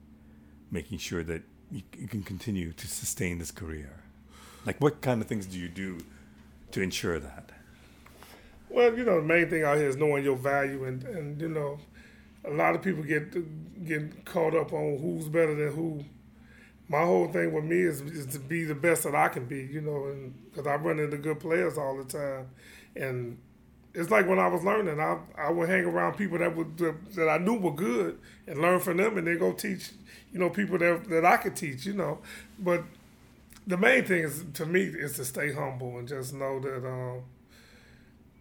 making 0.70 0.98
sure 0.98 1.22
that 1.22 1.42
you, 1.70 1.82
you 1.96 2.08
can 2.08 2.22
continue 2.22 2.72
to 2.72 2.86
sustain 2.88 3.38
this 3.38 3.50
career? 3.50 4.02
Like, 4.66 4.80
what 4.80 5.00
kind 5.00 5.22
of 5.22 5.28
things 5.28 5.46
do 5.46 5.58
you 5.58 5.68
do 5.68 5.98
to 6.72 6.80
ensure 6.80 7.18
that? 7.20 7.50
Well, 8.68 8.96
you 8.96 9.04
know, 9.04 9.20
the 9.20 9.26
main 9.26 9.48
thing 9.48 9.62
out 9.62 9.76
here 9.76 9.88
is 9.88 9.96
knowing 9.96 10.24
your 10.24 10.36
value, 10.36 10.84
and 10.84 11.02
and 11.04 11.40
you 11.40 11.48
know, 11.48 11.78
a 12.44 12.50
lot 12.50 12.74
of 12.74 12.82
people 12.82 13.04
get 13.04 13.84
get 13.84 14.24
caught 14.24 14.54
up 14.56 14.72
on 14.72 14.98
who's 14.98 15.28
better 15.28 15.54
than 15.54 15.72
who. 15.72 16.04
My 16.88 17.02
whole 17.02 17.28
thing 17.28 17.52
with 17.52 17.64
me 17.64 17.80
is, 17.80 18.02
is 18.02 18.26
to 18.26 18.38
be 18.38 18.64
the 18.64 18.74
best 18.74 19.04
that 19.04 19.14
I 19.14 19.28
can 19.28 19.46
be, 19.46 19.62
you 19.62 19.80
know, 19.80 20.14
because 20.50 20.66
I 20.66 20.74
run 20.74 20.98
into 20.98 21.16
good 21.16 21.40
players 21.40 21.78
all 21.78 21.96
the 21.96 22.04
time, 22.04 22.48
and 22.94 23.38
it's 23.94 24.10
like 24.10 24.28
when 24.28 24.38
I 24.38 24.48
was 24.48 24.64
learning, 24.64 25.00
I 25.00 25.18
I 25.38 25.50
would 25.50 25.68
hang 25.68 25.84
around 25.84 26.16
people 26.16 26.38
that 26.38 26.54
would 26.56 26.76
that 26.78 27.28
I 27.28 27.38
knew 27.38 27.54
were 27.58 27.72
good 27.74 28.18
and 28.46 28.60
learn 28.60 28.80
from 28.80 28.96
them, 28.98 29.18
and 29.18 29.26
then 29.26 29.38
go 29.38 29.52
teach, 29.52 29.90
you 30.32 30.38
know, 30.38 30.50
people 30.50 30.78
that 30.78 31.08
that 31.08 31.24
I 31.24 31.36
could 31.36 31.56
teach, 31.56 31.86
you 31.86 31.94
know, 31.94 32.18
but 32.58 32.84
the 33.66 33.76
main 33.76 34.04
thing 34.04 34.22
is 34.24 34.44
to 34.54 34.66
me 34.66 34.82
is 34.82 35.14
to 35.14 35.24
stay 35.24 35.52
humble 35.52 35.98
and 35.98 36.08
just 36.08 36.34
know 36.34 36.60
that 36.60 36.86
um, 36.86 37.22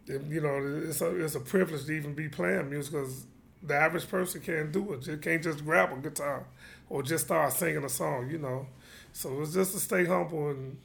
you 0.07 0.41
know 0.41 0.83
it's 0.87 1.01
a 1.01 1.23
it's 1.23 1.35
a 1.35 1.39
privilege 1.39 1.85
to 1.85 1.91
even 1.93 2.13
be 2.13 2.27
playing 2.27 2.69
music 2.69 2.93
because 2.93 3.25
the 3.61 3.73
average 3.73 4.07
person 4.09 4.41
can't 4.41 4.71
do 4.73 4.93
it. 4.93 5.01
Just 5.01 5.21
can't 5.21 5.41
just 5.41 5.63
grab 5.63 5.93
a 5.93 5.95
guitar 5.97 6.45
or 6.89 7.01
just 7.01 7.25
start 7.25 7.53
singing 7.53 7.83
a 7.85 7.89
song, 7.89 8.29
you 8.29 8.37
know. 8.37 8.67
So 9.13 9.41
it's 9.41 9.53
just 9.53 9.71
to 9.73 9.79
stay 9.79 10.05
humble 10.05 10.49
and 10.49 10.77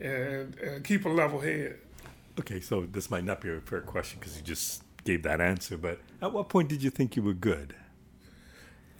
and, 0.00 0.56
and 0.58 0.84
keep 0.84 1.04
a 1.04 1.08
level 1.08 1.40
head. 1.40 1.78
Okay, 2.38 2.60
so 2.60 2.86
this 2.90 3.10
might 3.10 3.24
not 3.24 3.40
be 3.40 3.50
a 3.50 3.60
fair 3.60 3.80
question 3.80 4.20
because 4.20 4.36
you 4.36 4.42
just 4.42 4.82
gave 5.04 5.22
that 5.24 5.40
answer, 5.40 5.76
but 5.76 6.00
at 6.22 6.32
what 6.32 6.48
point 6.48 6.68
did 6.68 6.82
you 6.82 6.90
think 6.90 7.16
you 7.16 7.22
were 7.22 7.34
good? 7.34 7.74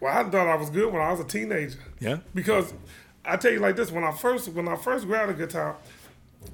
Well, 0.00 0.16
I 0.16 0.28
thought 0.28 0.46
I 0.46 0.56
was 0.56 0.70
good 0.70 0.92
when 0.92 1.02
I 1.02 1.10
was 1.10 1.20
a 1.20 1.24
teenager. 1.24 1.78
Yeah. 2.00 2.18
Because 2.34 2.72
I 3.24 3.36
tell 3.36 3.52
you 3.52 3.60
like 3.60 3.76
this: 3.76 3.90
when 3.90 4.04
I 4.04 4.12
first 4.12 4.48
when 4.48 4.68
I 4.68 4.76
first 4.76 5.06
grabbed 5.06 5.32
a 5.32 5.34
guitar, 5.34 5.76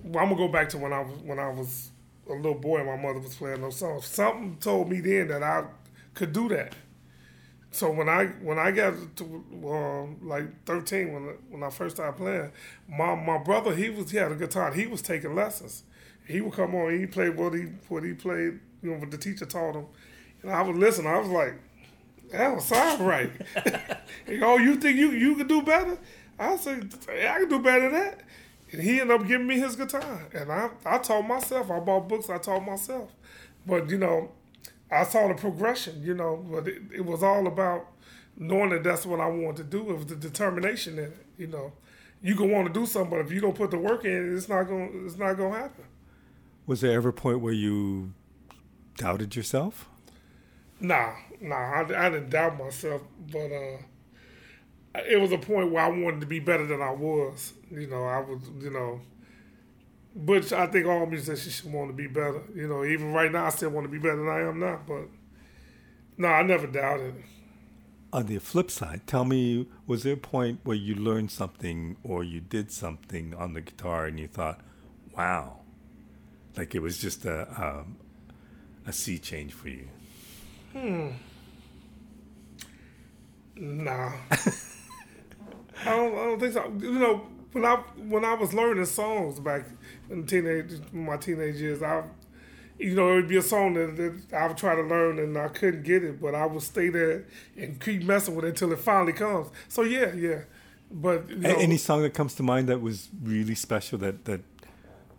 well, 0.03 0.23
I'm 0.23 0.31
gonna 0.31 0.47
go 0.47 0.49
back 0.49 0.69
to 0.71 0.79
when 0.79 0.93
I 0.93 1.01
was 1.01 1.19
when 1.21 1.39
I 1.39 1.49
was 1.49 1.91
a 2.29 2.33
little 2.33 2.55
boy 2.55 2.79
and 2.79 2.87
my 2.87 2.97
mother 2.97 3.21
was 3.21 3.35
playing 3.35 3.61
those 3.61 3.77
songs. 3.77 4.07
Something 4.07 4.57
told 4.61 4.89
me 4.89 5.01
then 5.01 5.29
that 5.29 5.43
I 5.43 5.65
could 6.15 6.33
do 6.33 6.49
that. 6.49 6.75
So 7.71 7.91
when 7.91 8.09
I 8.09 8.27
when 8.41 8.59
I 8.59 8.71
got 8.71 8.95
to 9.17 9.45
uh, 9.65 10.27
like 10.27 10.65
13 10.65 11.13
when 11.13 11.23
when 11.51 11.63
I 11.63 11.71
first 11.71 11.97
started 11.97 12.17
playing, 12.17 12.53
my 12.89 13.15
my 13.15 13.39
brother 13.39 13.75
he 13.75 13.91
was 13.91 14.11
he 14.11 14.17
had 14.17 14.33
a 14.33 14.37
guitar. 14.37 14.73
He 14.73 14.87
was 14.87 15.03
taking 15.03 15.35
lessons. 15.35 15.83
He 16.27 16.41
would 16.41 16.53
come 16.53 16.75
on. 16.75 16.99
He 16.99 17.07
played 17.07 17.37
what 17.37 17.55
he 17.55 17.65
what 17.89 18.03
he 18.05 18.15
played. 18.15 18.61
You 18.83 18.93
know 18.93 18.99
what 18.99 19.11
the 19.11 19.19
teacher 19.19 19.47
taught 19.47 19.75
him, 19.77 19.87
and 20.43 20.51
I 20.51 20.63
would 20.63 20.77
listen. 20.77 21.07
I 21.07 21.19
was 21.19 21.29
like, 21.29 21.55
that 22.31 22.39
don't 22.49 22.63
sound 22.63 23.01
right. 23.07 23.31
oh, 24.43 24.59
you 24.59 24.77
think 24.77 24.99
you 24.99 25.11
you 25.13 25.37
could 25.37 25.49
do 25.49 25.63
better? 25.63 25.99
I 26.39 26.57
said, 26.57 26.93
I 27.09 27.39
can 27.41 27.49
do 27.49 27.59
better 27.61 27.91
than 27.91 27.93
that. 27.93 28.21
And 28.73 28.83
he 28.83 29.01
ended 29.01 29.21
up 29.21 29.27
giving 29.27 29.47
me 29.47 29.59
his 29.59 29.77
guitar. 29.77 30.27
And 30.33 30.51
I, 30.51 30.71
I 30.85 30.99
taught 30.99 31.23
myself. 31.27 31.71
I 31.71 31.79
bought 31.79 32.09
books, 32.09 32.29
I 32.29 32.39
taught 32.39 32.67
myself. 32.67 33.11
But, 33.67 33.89
you 33.89 33.99
know, 33.99 34.33
I 34.91 35.05
saw 35.05 35.29
the 35.29 35.35
progression, 35.35 36.03
you 36.03 36.15
know, 36.15 36.45
but 36.51 36.67
it, 36.69 36.83
it 36.97 37.05
was 37.05 37.23
all 37.23 37.47
about 37.47 37.87
knowing 38.37 38.71
that 38.71 38.83
that's 38.83 39.07
what 39.07 39.21
I 39.21 39.27
wanted 39.29 39.57
to 39.59 39.65
do. 39.65 39.91
It 39.91 39.97
was 39.97 40.07
the 40.07 40.17
determination 40.17 40.99
in 40.99 41.05
it, 41.07 41.27
you 41.39 41.47
know. 41.47 41.73
You 42.23 42.35
can 42.35 42.51
want 42.51 42.67
to 42.67 42.73
do 42.73 42.87
something, 42.87 43.11
but 43.11 43.21
if 43.21 43.31
you 43.33 43.41
don't 43.41 43.55
put 43.55 43.71
the 43.71 43.79
work 43.79 44.05
in, 44.05 44.37
it's 44.37 44.49
not 44.49 44.65
going 44.65 44.91
to 44.93 45.07
it's 45.07 45.19
not 45.19 45.35
gonna 45.35 45.57
happen. 45.57 45.85
Was 46.67 46.81
there 46.81 46.93
ever 46.93 47.11
a 47.11 47.13
point 47.13 47.41
where 47.41 47.53
you 47.53 48.15
doubted 48.97 49.37
yourself? 49.37 49.89
Nah, 50.81 51.13
nah, 51.41 51.55
I, 51.55 51.81
I 51.81 52.11
didn't 52.11 52.31
doubt 52.31 52.59
myself, 52.59 53.03
but 53.31 53.51
uh, 53.53 53.79
it 55.09 55.21
was 55.21 55.33
a 55.33 55.39
point 55.39 55.71
where 55.71 55.85
I 55.85 55.89
wanted 55.89 56.21
to 56.21 56.27
be 56.27 56.41
better 56.41 56.67
than 56.67 56.81
I 56.81 56.91
was. 56.91 57.53
You 57.71 57.87
know, 57.87 58.05
I 58.05 58.19
was, 58.21 58.41
you 58.61 58.71
know, 58.71 59.01
but 60.17 60.53
I 60.53 60.67
think 60.67 60.87
all 60.87 61.07
musicians 61.07 61.55
should 61.57 61.73
want 61.73 61.91
to 61.91 61.95
be 61.95 62.07
better. 62.07 62.43
You 62.55 62.69
know, 62.69 62.85
even 62.85 63.13
right 63.13 63.31
now, 63.31 63.47
I 63.47 63.49
still 63.51 63.71
want 63.71 63.85
to 63.85 63.91
be 63.91 63.99
better 63.99 64.17
than 64.17 64.29
I 64.29 64.41
am 64.41 64.61
now. 64.61 64.81
But 64.87 65.09
no, 66.17 66.29
I 66.29 66.43
never 66.43 66.67
doubted. 66.67 67.15
On 68.13 68.27
the 68.27 68.39
flip 68.39 68.71
side, 68.71 69.09
tell 69.09 69.25
me, 69.25 69.67
was 69.89 70.05
there 70.05 70.15
a 70.15 70.17
point 70.17 70.61
where 70.63 70.77
you 70.77 70.95
learned 70.95 71.33
something 71.33 71.97
or 72.05 72.23
you 72.23 72.41
did 72.41 72.71
something 72.71 73.35
on 73.35 73.55
the 73.55 73.61
guitar 73.61 74.07
and 74.07 74.21
you 74.21 74.29
thought, 74.29 74.61
"Wow," 75.17 75.63
like 76.57 76.75
it 76.75 76.83
was 76.83 76.99
just 76.99 77.25
a 77.25 77.49
um, 77.63 77.97
a 78.87 78.93
sea 78.93 79.19
change 79.19 79.53
for 79.53 79.69
you? 79.69 79.89
Hmm. 80.73 81.11
Nah. 83.57 84.13
I 85.87 85.97
don't, 85.97 86.13
I 86.13 86.25
don't 86.25 86.41
think 86.41 86.53
so. 86.53 86.73
You 86.79 86.99
know, 86.99 87.27
when 87.53 87.65
I 87.65 87.77
when 88.09 88.25
I 88.25 88.35
was 88.35 88.53
learning 88.53 88.85
songs 88.87 89.41
back 89.41 89.67
in 90.11 90.27
teenage 90.27 90.73
my 90.93 91.17
teenage 91.17 91.57
years, 91.57 91.83
I 91.83 92.05
you 92.79 92.95
know, 92.95 93.13
it 93.13 93.15
would 93.15 93.29
be 93.29 93.37
a 93.37 93.43
song 93.43 93.75
that, 93.75 93.97
that 93.97 94.37
I 94.37 94.49
would 94.49 94.57
try 94.57 94.75
to 94.75 94.83
learn 94.83 95.19
and 95.19 95.39
I 95.39 95.49
couldn't 95.49 95.85
get 95.85 96.03
it, 96.03 96.21
but 96.21 96.35
I 96.35 96.47
would 96.47 96.63
stay 96.63 96.89
there 96.89 97.25
and 97.57 97.81
keep 97.81 98.03
messing 98.03 98.35
with 98.35 98.45
it 98.45 98.49
until 98.49 98.73
it 98.73 98.81
finally 98.81 99.13
comes. 99.13 99.49
So 99.69 99.83
yeah, 99.83 100.13
yeah. 100.13 100.41
But 100.91 101.29
you 101.29 101.37
know, 101.37 101.55
any 101.57 101.77
song 101.77 102.03
that 102.03 102.15
comes 102.15 102.35
to 102.37 102.43
mind 102.43 102.69
that 102.69 102.81
was 102.81 103.09
really 103.23 103.55
special 103.55 103.99
that 103.99 104.25
that 104.27 104.41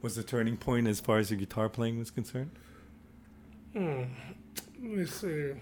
was 0.05 0.15
the 0.15 0.23
turning 0.23 0.55
point 0.55 0.87
as 0.87 0.99
far 0.99 1.17
as 1.17 1.31
your 1.31 1.39
guitar 1.39 1.67
playing 1.67 1.97
was 1.97 2.11
concerned? 2.11 2.51
Hmm. 3.73 4.03
Let 4.81 4.91
me 4.91 5.05
see. 5.05 5.53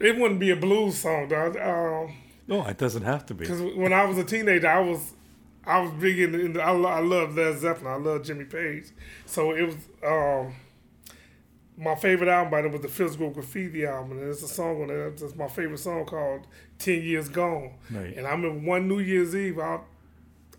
It 0.00 0.16
wouldn't 0.16 0.40
be 0.40 0.50
a 0.50 0.56
blues 0.56 0.96
song, 0.96 1.28
though. 1.28 2.06
Um, 2.08 2.16
no, 2.46 2.66
it 2.66 2.78
doesn't 2.78 3.02
have 3.02 3.26
to 3.26 3.34
be. 3.34 3.44
Because 3.44 3.60
when 3.76 3.92
I 3.92 4.06
was 4.06 4.16
a 4.16 4.24
teenager, 4.24 4.66
I 4.66 4.80
was 4.80 5.12
I 5.66 5.80
was 5.80 5.92
big 6.00 6.18
in, 6.18 6.34
in 6.34 6.54
the, 6.54 6.62
I, 6.62 6.72
I 6.72 7.00
love 7.00 7.36
Led 7.36 7.58
Zeppelin. 7.58 7.92
I 7.92 7.96
love 7.96 8.24
Jimmy 8.24 8.44
Page. 8.44 8.86
So 9.26 9.52
it 9.52 9.66
was 9.66 9.76
um, 10.02 10.54
my 11.76 11.94
favorite 11.94 12.30
album 12.30 12.50
by 12.50 12.62
them 12.62 12.72
was 12.72 12.80
the 12.80 12.88
Physical 12.88 13.28
Graffiti 13.28 13.84
album, 13.84 14.12
and 14.12 14.30
it's 14.30 14.42
a 14.42 14.48
song 14.48 14.82
on 14.82 14.88
it. 14.88 15.20
It's 15.20 15.36
my 15.36 15.48
favorite 15.48 15.78
song 15.78 16.06
called 16.06 16.46
Ten 16.78 17.02
Years 17.02 17.28
Gone. 17.28 17.74
Right. 17.90 18.16
And 18.16 18.26
I 18.26 18.30
remember 18.30 18.66
one 18.66 18.88
New 18.88 19.00
Year's 19.00 19.36
Eve, 19.36 19.58
I 19.58 19.80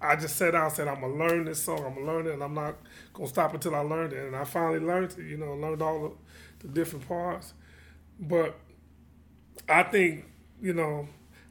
I 0.02 0.16
just 0.16 0.36
sat 0.38 0.56
and 0.56 0.72
said, 0.72 0.88
I'm 0.88 1.02
gonna 1.02 1.16
learn 1.16 1.46
this 1.46 1.62
song. 1.64 1.84
I'm 1.86 1.96
gonna 1.96 2.06
learn 2.06 2.28
it, 2.28 2.34
and 2.34 2.44
I'm 2.44 2.54
not 2.54 2.76
gonna 3.14 3.28
stop 3.30 3.54
until 3.54 3.76
I 3.76 3.80
learned 3.80 4.14
it. 4.14 4.26
And 4.26 4.36
I 4.36 4.44
finally 4.46 4.80
learned 4.80 5.14
it. 5.18 5.24
You 5.26 5.38
know, 5.38 5.54
learned 5.56 5.82
all 5.82 6.16
the, 6.62 6.68
different 6.70 7.08
parts. 7.08 7.54
But 8.20 8.58
I 9.68 9.84
think 9.84 10.26
you 10.62 10.74
know 10.74 11.08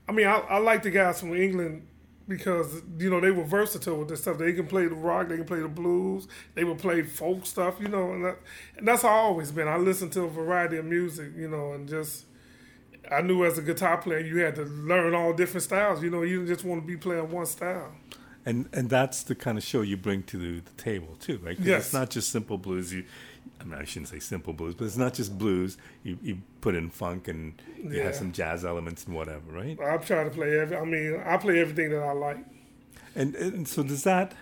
I 0.09 0.13
mean, 0.13 0.27
I, 0.27 0.39
I 0.39 0.59
like 0.59 0.83
the 0.83 0.91
guys 0.91 1.21
from 1.21 1.37
England 1.37 1.87
because 2.29 2.83
you 2.99 3.11
know 3.11 3.21
they 3.21 3.31
were 3.31 3.45
versatile 3.45 3.99
with 3.99 4.09
this 4.09 4.23
stuff. 4.23 4.39
They 4.39 4.53
can 4.55 4.67
play 4.67 4.87
the 4.89 4.95
rock, 4.95 5.29
they 5.29 5.37
can 5.37 5.47
play 5.47 5.61
the 5.61 5.69
blues, 5.69 6.29
they 6.55 6.65
would 6.65 6.79
play 6.79 7.03
folk 7.03 7.47
stuff, 7.47 7.77
you 7.81 7.89
know, 7.89 8.13
and, 8.13 8.37
and 8.79 8.89
that's 8.89 9.03
how 9.03 9.09
I 9.09 9.13
always 9.13 9.53
been. 9.53 9.69
I 9.69 9.77
listened 9.77 10.13
to 10.15 10.23
a 10.23 10.29
variety 10.31 10.79
of 10.79 10.87
music, 10.87 11.33
you 11.37 11.49
know, 11.49 11.73
and 11.73 11.89
just 11.89 12.27
I 13.11 13.23
knew 13.23 13.45
as 13.45 13.59
a 13.59 13.63
guitar 13.63 13.99
player 13.99 14.21
you 14.21 14.39
had 14.39 14.55
to 14.57 14.65
learn 14.65 15.15
all 15.15 15.33
different 15.33 15.65
styles. 15.65 16.03
You 16.03 16.11
know, 16.11 16.23
you 16.23 16.47
just 16.47 16.65
want 16.65 16.83
to 16.83 16.87
be 16.87 16.97
playing 16.97 17.31
one 17.31 17.47
style. 17.47 17.93
And 18.49 18.67
and 18.73 18.89
that's 18.89 19.25
the 19.25 19.35
kind 19.35 19.59
of 19.59 19.65
show 19.65 19.83
you 19.83 19.99
bring 19.99 20.23
to 20.23 20.39
the, 20.39 20.61
the 20.61 20.83
table 20.83 21.17
too, 21.21 21.39
right? 21.43 21.59
Yes. 21.61 21.87
It's 21.87 21.93
not 21.93 22.09
just 22.09 22.31
simple 22.31 22.57
blues. 22.57 22.95
You 22.95 23.05
I 23.61 23.65
mean, 23.65 23.75
I 23.75 23.85
shouldn't 23.85 24.09
say 24.09 24.21
simple 24.21 24.55
blues, 24.55 24.75
but 24.75 24.87
it's 24.87 24.97
not 24.97 25.13
just 25.13 25.37
blues. 25.37 25.77
You 26.03 26.19
you 26.23 26.39
put 26.63 26.75
in 26.75 26.89
funk 26.89 27.29
and 27.29 27.61
you 27.77 27.99
yeah. 27.99 28.05
have 28.05 28.15
some 28.15 28.33
jazz 28.33 28.65
elements 28.65 29.05
and 29.05 29.15
whatever, 29.15 29.53
right? 29.53 29.79
I'm 29.79 30.03
trying 30.03 30.31
to 30.31 30.35
play 30.35 30.59
every. 30.59 30.79
I 30.79 30.85
mean, 30.85 31.21
I 31.27 31.37
play 31.37 31.61
everything 31.61 31.91
that 31.91 32.03
I 32.03 32.13
like. 32.13 32.39
And 33.15 33.35
and 33.35 33.69
so 33.69 33.83
does 33.83 34.05
that? 34.05 34.35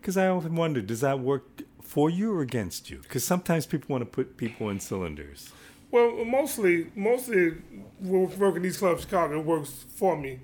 Because 0.00 0.18
I 0.18 0.28
often 0.28 0.54
wonder, 0.54 0.82
does 0.82 1.00
that 1.00 1.20
work 1.20 1.62
for 1.82 2.10
you 2.10 2.34
or 2.34 2.42
against 2.42 2.90
you? 2.90 2.98
Because 2.98 3.24
sometimes 3.24 3.64
people 3.64 3.86
want 3.88 4.02
to 4.02 4.10
put 4.10 4.36
people 4.36 4.68
in 4.68 4.78
cylinders. 4.78 5.52
Well, 5.90 6.24
mostly, 6.24 6.86
mostly 6.94 7.56
working 8.00 8.62
these 8.62 8.78
clubs 8.78 9.02
in 9.02 9.08
Chicago, 9.08 9.40
it 9.40 9.44
works 9.44 9.86
for 9.96 10.16
me. 10.16 10.40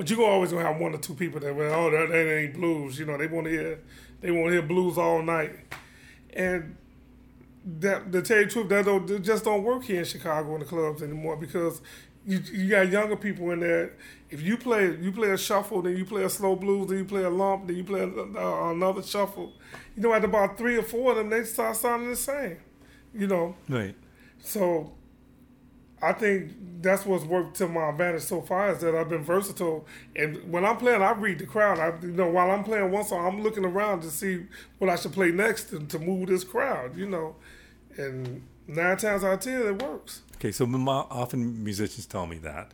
But 0.00 0.08
you're 0.08 0.26
always 0.26 0.50
gonna 0.50 0.64
have 0.64 0.80
one 0.80 0.94
or 0.94 0.98
two 0.98 1.12
people 1.12 1.40
that, 1.40 1.54
well, 1.54 1.74
oh, 1.74 1.90
that, 1.90 2.08
that 2.08 2.34
ain't 2.34 2.54
blues. 2.54 2.98
You 2.98 3.04
know, 3.04 3.18
they 3.18 3.26
want 3.26 3.44
to 3.44 3.50
hear, 3.50 3.80
they 4.22 4.30
want 4.30 4.46
to 4.46 4.52
hear 4.52 4.62
blues 4.62 4.96
all 4.96 5.20
night. 5.20 5.52
And 6.32 6.74
that 7.66 8.10
to 8.10 8.22
tell 8.22 8.38
you 8.38 8.46
the 8.46 8.50
truth, 8.50 8.70
that 8.70 8.86
don't 8.86 9.22
just 9.22 9.44
don't 9.44 9.62
work 9.62 9.84
here 9.84 9.98
in 9.98 10.06
Chicago 10.06 10.54
in 10.54 10.60
the 10.60 10.64
clubs 10.64 11.02
anymore 11.02 11.36
because 11.36 11.82
you 12.24 12.38
you 12.50 12.70
got 12.70 12.88
younger 12.88 13.14
people 13.14 13.50
in 13.50 13.60
there. 13.60 13.92
If 14.30 14.40
you 14.40 14.56
play 14.56 14.96
you 14.96 15.12
play 15.12 15.32
a 15.32 15.36
shuffle, 15.36 15.82
then 15.82 15.98
you 15.98 16.06
play 16.06 16.24
a 16.24 16.30
slow 16.30 16.56
blues, 16.56 16.88
then 16.88 16.96
you 16.96 17.04
play 17.04 17.24
a 17.24 17.28
lump, 17.28 17.66
then 17.66 17.76
you 17.76 17.84
play 17.84 18.00
uh, 18.00 18.70
another 18.70 19.02
shuffle. 19.02 19.52
You 19.94 20.04
know, 20.04 20.14
at 20.14 20.24
about 20.24 20.56
three 20.56 20.78
or 20.78 20.82
four 20.82 21.10
of 21.10 21.18
them, 21.18 21.28
they 21.28 21.44
start 21.44 21.76
sounding 21.76 22.08
the 22.08 22.16
same. 22.16 22.56
You 23.12 23.26
know, 23.26 23.54
right? 23.68 23.94
So 24.38 24.92
I 26.02 26.12
think 26.12 26.52
that's 26.80 27.04
what's 27.04 27.24
worked 27.24 27.56
to 27.56 27.68
my 27.68 27.90
advantage 27.90 28.22
so 28.22 28.40
far 28.40 28.70
is 28.72 28.78
that 28.78 28.94
I've 28.94 29.08
been 29.08 29.22
versatile. 29.22 29.86
And 30.16 30.50
when 30.50 30.64
I'm 30.64 30.78
playing, 30.78 31.02
I 31.02 31.12
read 31.12 31.38
the 31.38 31.46
crowd. 31.46 31.78
I, 31.78 31.92
you 32.00 32.12
know, 32.12 32.28
while 32.28 32.50
I'm 32.50 32.64
playing 32.64 32.90
one 32.90 33.04
song, 33.04 33.26
I'm 33.26 33.42
looking 33.42 33.64
around 33.64 34.00
to 34.02 34.10
see 34.10 34.46
what 34.78 34.88
I 34.88 34.96
should 34.96 35.12
play 35.12 35.30
next 35.30 35.70
to, 35.70 35.80
to 35.80 35.98
move 35.98 36.28
this 36.28 36.44
crowd. 36.44 36.96
You 36.96 37.06
know, 37.06 37.36
and 37.96 38.46
nine 38.66 38.96
times 38.96 39.24
out 39.24 39.34
of 39.34 39.40
ten, 39.40 39.60
it 39.60 39.82
works. 39.82 40.22
Okay, 40.36 40.52
so 40.52 40.64
often 40.64 41.62
musicians 41.62 42.06
tell 42.06 42.26
me 42.26 42.38
that. 42.38 42.72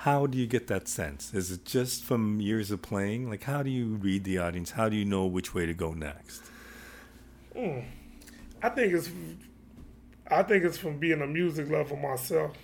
How 0.00 0.26
do 0.26 0.36
you 0.36 0.46
get 0.46 0.66
that 0.66 0.88
sense? 0.88 1.32
Is 1.32 1.50
it 1.50 1.64
just 1.64 2.04
from 2.04 2.40
years 2.42 2.70
of 2.70 2.82
playing? 2.82 3.30
Like, 3.30 3.44
how 3.44 3.62
do 3.62 3.70
you 3.70 3.94
read 3.94 4.24
the 4.24 4.36
audience? 4.36 4.72
How 4.72 4.90
do 4.90 4.96
you 4.96 5.06
know 5.06 5.24
which 5.24 5.54
way 5.54 5.64
to 5.64 5.72
go 5.72 5.94
next? 5.94 6.42
Mm. 7.56 7.82
I 8.62 8.68
think 8.68 8.92
it's 8.92 9.08
I 10.30 10.42
think 10.42 10.64
it's 10.64 10.78
from 10.78 10.98
being 10.98 11.20
a 11.22 11.26
music 11.26 11.70
lover 11.70 11.96
myself. 11.96 12.56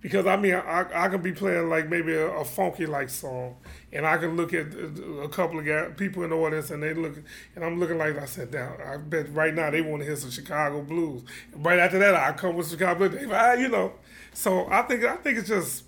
Because 0.00 0.26
I 0.26 0.36
mean, 0.36 0.54
I, 0.54 0.86
I 0.94 1.08
can 1.08 1.22
be 1.22 1.32
playing 1.32 1.68
like 1.68 1.88
maybe 1.88 2.12
a, 2.14 2.28
a 2.28 2.44
funky 2.44 2.86
like 2.86 3.08
song, 3.08 3.56
and 3.92 4.06
I 4.06 4.18
can 4.18 4.36
look 4.36 4.54
at 4.54 4.66
a 4.74 5.28
couple 5.28 5.58
of 5.58 5.64
guys, 5.66 5.92
people 5.96 6.22
in 6.22 6.30
the 6.30 6.36
audience, 6.36 6.70
and 6.70 6.82
they 6.82 6.94
look, 6.94 7.16
and 7.56 7.64
I'm 7.64 7.80
looking 7.80 7.98
like 7.98 8.16
I 8.18 8.26
said, 8.26 8.50
down. 8.52 8.76
I 8.86 8.98
bet 8.98 9.32
right 9.34 9.54
now 9.54 9.70
they 9.70 9.80
want 9.80 10.02
to 10.02 10.06
hear 10.06 10.16
some 10.16 10.30
Chicago 10.30 10.82
blues. 10.82 11.24
Right 11.54 11.78
after 11.78 11.98
that, 11.98 12.14
I 12.14 12.32
come 12.32 12.56
with 12.56 12.70
Chicago 12.70 13.08
blues. 13.08 13.28
Ah, 13.32 13.54
you 13.54 13.68
know, 13.68 13.94
so 14.32 14.68
I 14.70 14.82
think 14.82 15.02
I 15.02 15.16
think 15.16 15.38
it's 15.38 15.48
just 15.48 15.84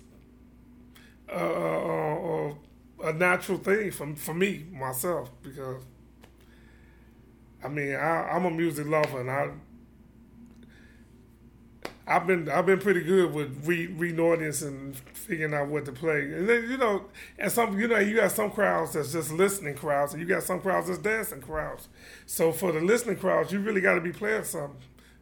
a 3.03 3.13
natural 3.13 3.57
thing 3.57 3.91
for 3.91 4.15
for 4.15 4.33
me 4.33 4.65
myself 4.71 5.31
because 5.41 5.83
I 7.63 7.67
mean 7.67 7.95
I, 7.95 8.29
I'm 8.31 8.45
a 8.45 8.51
music 8.51 8.87
lover 8.87 9.21
and 9.21 9.29
I 9.31 9.49
I've 12.09 12.25
been 12.25 12.49
I've 12.49 12.65
been 12.65 12.79
pretty 12.79 13.01
good 13.01 13.31
with 13.31 13.65
re, 13.65 13.85
reading 13.85 14.19
audience 14.19 14.63
and 14.63 14.95
figuring 14.95 15.53
out 15.53 15.67
what 15.67 15.85
to 15.85 15.91
play. 15.91 16.21
And 16.21 16.49
then 16.49 16.67
you 16.67 16.77
know, 16.77 17.05
and 17.37 17.51
some 17.51 17.79
you 17.79 17.87
know 17.87 17.99
you 17.99 18.15
got 18.15 18.31
some 18.31 18.49
crowds 18.49 18.93
that's 18.93 19.13
just 19.13 19.31
listening 19.31 19.75
crowds, 19.75 20.13
and 20.13 20.21
you 20.21 20.27
got 20.27 20.41
some 20.41 20.59
crowds 20.59 20.87
that's 20.87 20.99
dancing 20.99 21.39
crowds. 21.39 21.87
So 22.25 22.51
for 22.51 22.71
the 22.71 22.81
listening 22.81 23.17
crowds, 23.17 23.51
you 23.51 23.59
really 23.59 23.81
got 23.81 23.93
to 23.93 24.01
be 24.01 24.11
playing 24.11 24.45
something, 24.45 24.81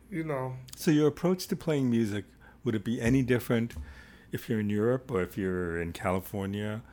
you 0.09 0.23
know. 0.23 0.53
So 0.77 0.89
your 0.89 1.07
approach 1.07 1.47
to 1.47 1.57
playing 1.57 1.89
music 1.89 2.23
would 2.63 2.73
it 2.73 2.85
be 2.85 3.01
any 3.01 3.21
different 3.21 3.73
if 4.31 4.47
you're 4.47 4.61
in 4.61 4.69
Europe 4.69 5.11
or 5.11 5.21
if 5.21 5.37
you're 5.37 5.81
in 5.81 5.91
California, 5.91 6.83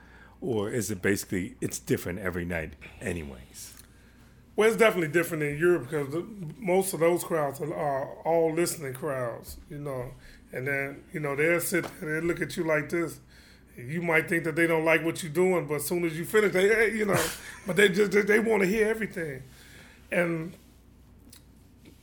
or 0.40 0.70
is 0.70 0.90
it 0.90 1.02
basically 1.02 1.54
it's 1.60 1.78
different 1.78 2.18
every 2.18 2.44
night, 2.44 2.74
anyways? 3.00 3.73
Well, 4.56 4.68
it's 4.68 4.76
definitely 4.76 5.08
different 5.08 5.42
in 5.42 5.58
Europe 5.58 5.84
because 5.90 6.10
the, 6.10 6.24
most 6.58 6.94
of 6.94 7.00
those 7.00 7.24
crowds 7.24 7.60
are, 7.60 7.74
are, 7.74 8.04
all 8.24 8.52
listening 8.54 8.94
crowds, 8.94 9.56
you 9.68 9.78
know. 9.78 10.12
And 10.52 10.68
then, 10.68 11.02
you 11.12 11.18
know, 11.18 11.34
they'll 11.34 11.60
sit 11.60 11.84
and 12.00 12.08
they 12.08 12.20
look 12.20 12.40
at 12.40 12.56
you 12.56 12.62
like 12.62 12.88
this. 12.88 13.18
You 13.76 14.02
might 14.02 14.28
think 14.28 14.44
that 14.44 14.54
they 14.54 14.68
don't 14.68 14.84
like 14.84 15.04
what 15.04 15.22
you're 15.24 15.32
doing, 15.32 15.66
but 15.66 15.76
as 15.76 15.86
soon 15.86 16.04
as 16.04 16.16
you 16.16 16.24
finish, 16.24 16.52
they, 16.52 16.92
you 16.92 17.04
know, 17.04 17.20
but 17.66 17.74
they 17.74 17.88
just 17.88 18.12
they, 18.12 18.22
they 18.22 18.38
want 18.38 18.62
to 18.62 18.68
hear 18.68 18.88
everything. 18.88 19.42
And 20.12 20.54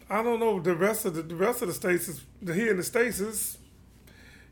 I 0.10 0.22
don't 0.22 0.42
know 0.42 0.60
the 0.60 0.76
rest 0.76 1.06
of 1.06 1.14
the, 1.16 1.22
the 1.22 1.36
rest 1.36 1.62
of 1.62 1.70
the 1.70 1.74
states 1.74 2.10
is 2.10 2.22
here 2.46 2.72
in 2.72 2.78
the 2.78 2.84
states 2.84 3.22
is 3.22 3.58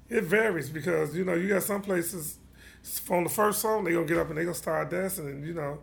it 0.10 0.24
varies 0.24 0.70
because 0.70 1.14
you 1.16 1.26
know 1.26 1.34
you 1.34 1.50
got 1.50 1.64
some 1.64 1.82
places 1.82 2.38
from 2.82 3.26
the 3.26 3.30
first 3.30 3.60
song 3.60 3.84
they're 3.84 3.94
gonna 3.94 4.06
get 4.06 4.18
up 4.18 4.30
and 4.30 4.38
they're 4.38 4.46
gonna 4.46 4.56
start 4.56 4.90
dancing 4.90 5.28
and 5.28 5.46
you 5.46 5.54
know 5.54 5.80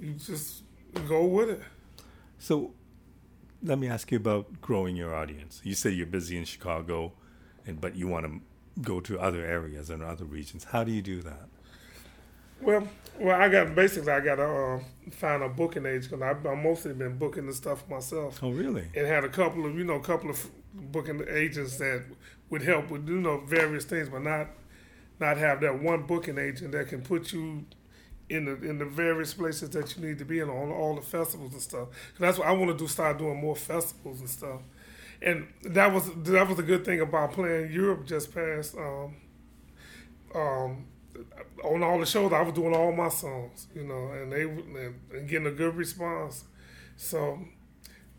you 0.00 0.12
just 0.12 0.62
go 1.06 1.24
with 1.24 1.50
it. 1.50 1.62
So, 2.38 2.72
let 3.62 3.78
me 3.78 3.88
ask 3.88 4.10
you 4.12 4.16
about 4.18 4.60
growing 4.60 4.96
your 4.96 5.14
audience. 5.14 5.60
You 5.64 5.74
say 5.74 5.90
you're 5.90 6.06
busy 6.06 6.36
in 6.36 6.44
Chicago, 6.44 7.12
and 7.66 7.80
but 7.80 7.96
you 7.96 8.06
want 8.06 8.26
to 8.26 8.40
go 8.82 9.00
to 9.00 9.18
other 9.18 9.44
areas 9.44 9.90
and 9.90 10.02
other 10.02 10.24
regions. 10.24 10.64
How 10.64 10.84
do 10.84 10.92
you 10.92 11.02
do 11.02 11.22
that? 11.22 11.48
Well, 12.60 12.88
well, 13.18 13.40
I 13.40 13.48
got 13.48 13.74
basically 13.74 14.12
I 14.12 14.20
got 14.20 14.36
to 14.36 14.44
uh, 14.44 14.80
find 15.10 15.42
a 15.42 15.48
booking 15.48 15.86
agent 15.86 16.10
because 16.10 16.22
I've, 16.22 16.44
I've 16.46 16.58
mostly 16.58 16.92
been 16.92 17.16
booking 17.16 17.46
the 17.46 17.54
stuff 17.54 17.88
myself. 17.88 18.42
Oh, 18.42 18.50
really? 18.50 18.88
And 18.94 19.06
had 19.06 19.24
a 19.24 19.28
couple 19.28 19.66
of 19.66 19.76
you 19.76 19.84
know 19.84 19.94
a 19.94 20.02
couple 20.02 20.30
of 20.30 20.44
booking 20.74 21.24
agents 21.28 21.78
that 21.78 22.04
would 22.50 22.62
help 22.62 22.90
with 22.90 23.08
you 23.08 23.20
know 23.20 23.40
various 23.40 23.84
things, 23.84 24.08
but 24.08 24.22
not 24.22 24.48
not 25.20 25.36
have 25.36 25.60
that 25.60 25.80
one 25.80 26.02
booking 26.02 26.38
agent 26.38 26.72
that 26.72 26.88
can 26.88 27.02
put 27.02 27.32
you 27.32 27.64
in 28.30 28.44
the 28.44 28.52
in 28.68 28.78
the 28.78 28.84
various 28.84 29.34
places 29.34 29.70
that 29.70 29.96
you 29.96 30.06
need 30.06 30.18
to 30.18 30.24
be 30.24 30.38
in 30.40 30.48
on 30.50 30.70
all 30.70 30.94
the 30.94 31.00
festivals 31.02 31.52
and 31.52 31.62
stuff. 31.62 31.88
that's 32.18 32.38
what 32.38 32.46
I 32.46 32.52
want 32.52 32.70
to 32.70 32.76
do. 32.76 32.86
Start 32.86 33.18
doing 33.18 33.40
more 33.40 33.56
festivals 33.56 34.20
and 34.20 34.28
stuff. 34.28 34.60
And 35.20 35.48
that 35.62 35.92
was 35.92 36.10
that 36.24 36.48
was 36.48 36.58
a 36.58 36.62
good 36.62 36.84
thing 36.84 37.00
about 37.00 37.32
playing 37.32 37.72
Europe 37.72 38.06
just 38.06 38.34
past. 38.34 38.76
Um, 38.76 39.16
um, 40.34 40.86
on 41.64 41.82
all 41.82 41.98
the 41.98 42.06
shows, 42.06 42.32
I 42.32 42.42
was 42.42 42.54
doing 42.54 42.74
all 42.74 42.92
my 42.92 43.08
songs, 43.08 43.66
you 43.74 43.84
know, 43.84 44.12
and 44.12 44.32
they 44.32 44.42
and, 44.42 44.94
and 45.12 45.28
getting 45.28 45.46
a 45.48 45.52
good 45.52 45.74
response. 45.76 46.44
So 46.96 47.38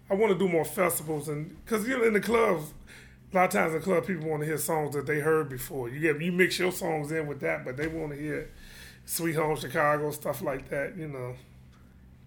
I 0.09 0.15
want 0.15 0.33
to 0.33 0.37
do 0.37 0.47
more 0.51 0.65
festivals, 0.65 1.29
and 1.29 1.63
because 1.63 1.87
you 1.87 1.97
know, 1.97 2.03
in 2.03 2.13
the 2.13 2.19
clubs, 2.19 2.73
a 3.31 3.35
lot 3.35 3.45
of 3.45 3.51
times 3.51 3.73
in 3.73 3.79
the 3.79 3.85
club, 3.85 4.05
people 4.07 4.27
want 4.27 4.41
to 4.41 4.47
hear 4.47 4.57
songs 4.57 4.95
that 4.95 5.05
they 5.05 5.19
heard 5.19 5.49
before. 5.49 5.89
You 5.89 5.99
get 5.99 6.21
you 6.21 6.31
mix 6.31 6.59
your 6.59 6.71
songs 6.71 7.11
in 7.11 7.27
with 7.27 7.39
that, 7.41 7.63
but 7.63 7.77
they 7.77 7.87
want 7.87 8.11
to 8.11 8.17
hear 8.17 8.49
Sweet 9.09 9.37
Home 9.37 9.55
Chicago, 9.57 10.11
stuff 10.11 10.43
like 10.43 10.69
that, 10.69 10.95
you 10.95 11.07
know. 11.07 11.33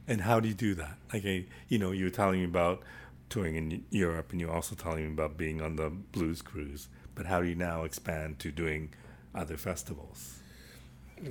And 0.08 0.20
how 0.20 0.40
do 0.40 0.48
you 0.48 0.54
do 0.54 0.74
that? 0.74 0.96
Like, 1.12 1.24
eh, 1.24 1.42
you 1.68 1.78
know, 1.78 1.92
you 1.92 2.06
were 2.06 2.10
telling 2.10 2.40
me 2.40 2.44
about 2.44 2.82
touring 3.30 3.54
in 3.54 3.84
Europe, 3.90 4.32
and 4.32 4.40
you're 4.40 4.50
also 4.50 4.74
telling 4.74 5.06
me 5.06 5.12
about 5.12 5.36
being 5.36 5.62
on 5.62 5.76
the 5.76 5.90
blues 5.90 6.42
cruise. 6.42 6.88
But 7.14 7.26
how 7.26 7.40
do 7.40 7.46
you 7.46 7.54
now 7.54 7.84
expand 7.84 8.40
to 8.40 8.50
doing 8.50 8.92
other 9.32 9.56
festivals? 9.56 10.40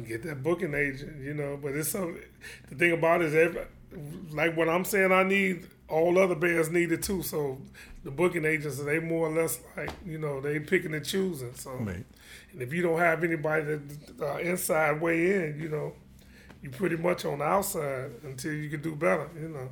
Get 0.07 0.23
that 0.23 0.41
booking 0.41 0.73
agent, 0.73 1.21
you 1.21 1.33
know. 1.33 1.59
But 1.61 1.75
it's 1.75 1.89
so 1.89 2.15
the 2.69 2.75
thing 2.75 2.93
about 2.93 3.21
it 3.21 3.33
is, 3.33 3.35
every, 3.35 3.65
like 4.31 4.55
what 4.55 4.69
I'm 4.69 4.85
saying, 4.85 5.11
I 5.11 5.23
need 5.23 5.67
all 5.89 6.17
other 6.17 6.35
bands 6.35 6.69
need 6.69 6.93
it 6.93 7.03
too. 7.03 7.23
So 7.23 7.57
the 8.05 8.11
booking 8.11 8.45
agents, 8.45 8.81
they 8.81 8.99
more 8.99 9.27
or 9.27 9.33
less 9.33 9.59
like 9.75 9.91
you 10.05 10.17
know 10.17 10.39
they 10.39 10.61
picking 10.61 10.93
and 10.93 11.05
choosing. 11.05 11.53
So. 11.55 11.71
Right. 11.73 12.05
And 12.51 12.61
if 12.61 12.73
you 12.73 12.81
don't 12.81 12.99
have 12.99 13.23
anybody 13.23 13.63
that 13.63 13.81
uh, 14.21 14.37
inside 14.37 15.01
way 15.01 15.31
in, 15.33 15.59
you 15.59 15.69
know, 15.69 15.93
you're 16.61 16.71
pretty 16.71 16.97
much 16.97 17.25
on 17.25 17.39
the 17.39 17.45
outside 17.45 18.11
until 18.23 18.53
you 18.53 18.69
can 18.69 18.81
do 18.81 18.95
better, 18.95 19.29
you 19.39 19.49
know. 19.49 19.69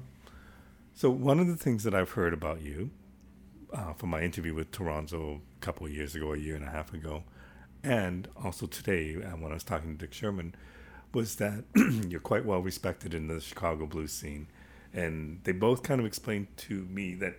So 0.93 1.09
one 1.09 1.39
of 1.39 1.47
the 1.47 1.55
things 1.55 1.83
that 1.83 1.93
I've 1.93 2.11
heard 2.11 2.33
about 2.33 2.61
you 2.61 2.91
uh, 3.73 3.93
from 3.93 4.09
my 4.09 4.21
interview 4.21 4.53
with 4.53 4.71
Toronzo 4.71 5.37
a 5.37 5.59
couple 5.61 5.85
of 5.85 5.93
years 5.93 6.15
ago, 6.15 6.33
a 6.33 6.37
year 6.37 6.55
and 6.55 6.65
a 6.65 6.69
half 6.69 6.93
ago, 6.93 7.23
and 7.83 8.27
also 8.43 8.65
today 8.65 9.15
uh, 9.15 9.37
when 9.37 9.51
I 9.51 9.53
was 9.53 9.63
talking 9.63 9.97
to 9.97 10.05
Dick 10.05 10.11
Shurman, 10.11 10.53
was 11.13 11.35
that 11.35 11.63
you're 12.09 12.19
quite 12.19 12.45
well 12.45 12.61
respected 12.61 13.13
in 13.13 13.27
the 13.27 13.39
Chicago 13.39 13.85
blues 13.85 14.11
scene, 14.11 14.47
and 14.93 15.39
they 15.43 15.51
both 15.51 15.83
kind 15.83 15.99
of 15.99 16.05
explained 16.05 16.47
to 16.57 16.85
me 16.85 17.13
that 17.15 17.37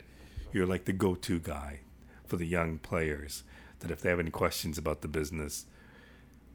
you're 0.52 0.66
like 0.66 0.84
the 0.84 0.92
go-to 0.92 1.38
guy 1.38 1.80
for 2.26 2.36
the 2.36 2.46
young 2.46 2.78
players 2.78 3.42
that 3.80 3.90
if 3.90 4.00
they 4.00 4.10
have 4.10 4.20
any 4.20 4.30
questions 4.30 4.78
about 4.78 5.02
the 5.02 5.08
business, 5.08 5.66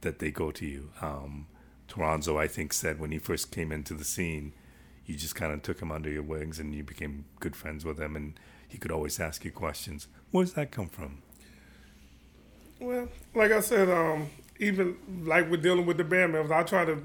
that 0.02 0.20
they 0.20 0.32
go 0.32 0.52
to 0.52 0.66
you. 0.66 0.92
Um, 1.02 1.48
Toronzo, 1.88 2.38
I 2.38 2.48
think, 2.48 2.74
said 2.74 3.00
when 3.00 3.12
he 3.12 3.20
first 3.20 3.52
came 3.52 3.72
into 3.72 3.94
the 3.94 4.04
scene, 4.04 4.54
you 5.06 5.16
just 5.16 5.36
kind 5.36 5.54
of 5.54 5.62
took 5.62 5.82
him 5.82 5.92
under 5.92 6.10
your 6.10 6.24
wings 6.24 6.60
and 6.60 6.74
you 6.74 6.84
became 6.84 7.26
good 7.40 7.56
friends 7.56 7.86
with 7.86 8.00
him, 8.00 8.16
and 8.16 8.40
he 8.68 8.78
could 8.78 8.92
always 8.92 9.20
ask 9.20 9.46
you 9.46 9.52
questions. 9.52 10.08
Where 10.32 10.44
does 10.46 10.54
that 10.54 10.72
come 10.72 10.90
from? 10.90 11.22
Well, 12.80 13.08
like 13.34 13.52
I 13.52 13.60
said, 13.60 13.90
um, 13.90 14.30
even 14.60 14.98
like 15.26 15.50
we're 15.50 15.58
dealing 15.58 15.86
with 15.86 15.98
the 15.98 16.04
band 16.04 16.34
members, 16.34 16.52
I 16.52 16.64
try 16.64 16.86
to 16.86 17.02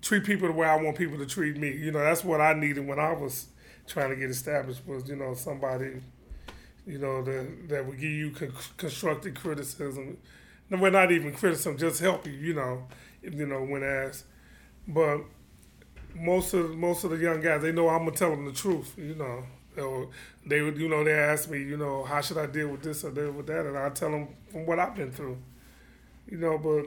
treat 0.00 0.24
people 0.24 0.48
the 0.48 0.54
way 0.54 0.66
I 0.66 0.76
want 0.76 0.96
people 0.96 1.18
to 1.18 1.26
treat 1.26 1.56
me. 1.56 1.70
You 1.70 1.92
know, 1.92 2.00
that's 2.00 2.24
what 2.24 2.40
I 2.40 2.54
needed 2.54 2.86
when 2.86 2.98
I 2.98 3.12
was 3.12 3.46
trying 3.86 4.10
to 4.10 4.16
get 4.16 4.30
established 4.30 4.86
was, 4.86 5.08
you 5.08 5.16
know, 5.16 5.34
somebody 5.34 6.00
you 6.86 6.98
know, 6.98 7.22
that 7.22 7.68
that 7.68 7.86
would 7.86 7.98
give 8.00 8.10
you 8.10 8.30
con- 8.30 8.52
constructive 8.76 9.34
criticism. 9.34 10.18
No, 10.70 10.78
we're 10.78 10.90
not 10.90 11.12
even 11.12 11.32
criticism, 11.32 11.76
just 11.76 12.00
help 12.00 12.26
you, 12.26 12.32
you 12.32 12.54
know, 12.54 12.86
you 13.22 13.46
know, 13.46 13.62
when 13.62 13.82
asked. 13.82 14.24
But 14.88 15.20
most 16.14 16.54
of 16.54 16.70
most 16.76 17.04
of 17.04 17.10
the 17.10 17.16
young 17.16 17.40
guys, 17.40 17.62
they 17.62 17.72
know 17.72 17.88
I'm 17.88 18.04
gonna 18.04 18.16
tell 18.16 18.30
them 18.30 18.44
the 18.44 18.52
truth, 18.52 18.94
you 18.96 19.14
know. 19.14 19.44
Or 19.82 20.10
they 20.44 20.60
would, 20.60 20.76
you 20.76 20.88
know, 20.88 21.02
they 21.02 21.14
ask 21.14 21.48
me, 21.48 21.62
you 21.62 21.78
know, 21.78 22.04
how 22.04 22.20
should 22.20 22.36
I 22.36 22.46
deal 22.46 22.68
with 22.68 22.82
this 22.82 23.04
or 23.04 23.10
deal 23.10 23.32
with 23.32 23.46
that, 23.46 23.64
and 23.64 23.78
I 23.78 23.88
tell 23.90 24.10
them 24.10 24.28
from 24.50 24.66
what 24.66 24.78
I've 24.78 24.94
been 24.94 25.10
through, 25.10 25.38
you 26.30 26.36
know. 26.36 26.58
But 26.58 26.86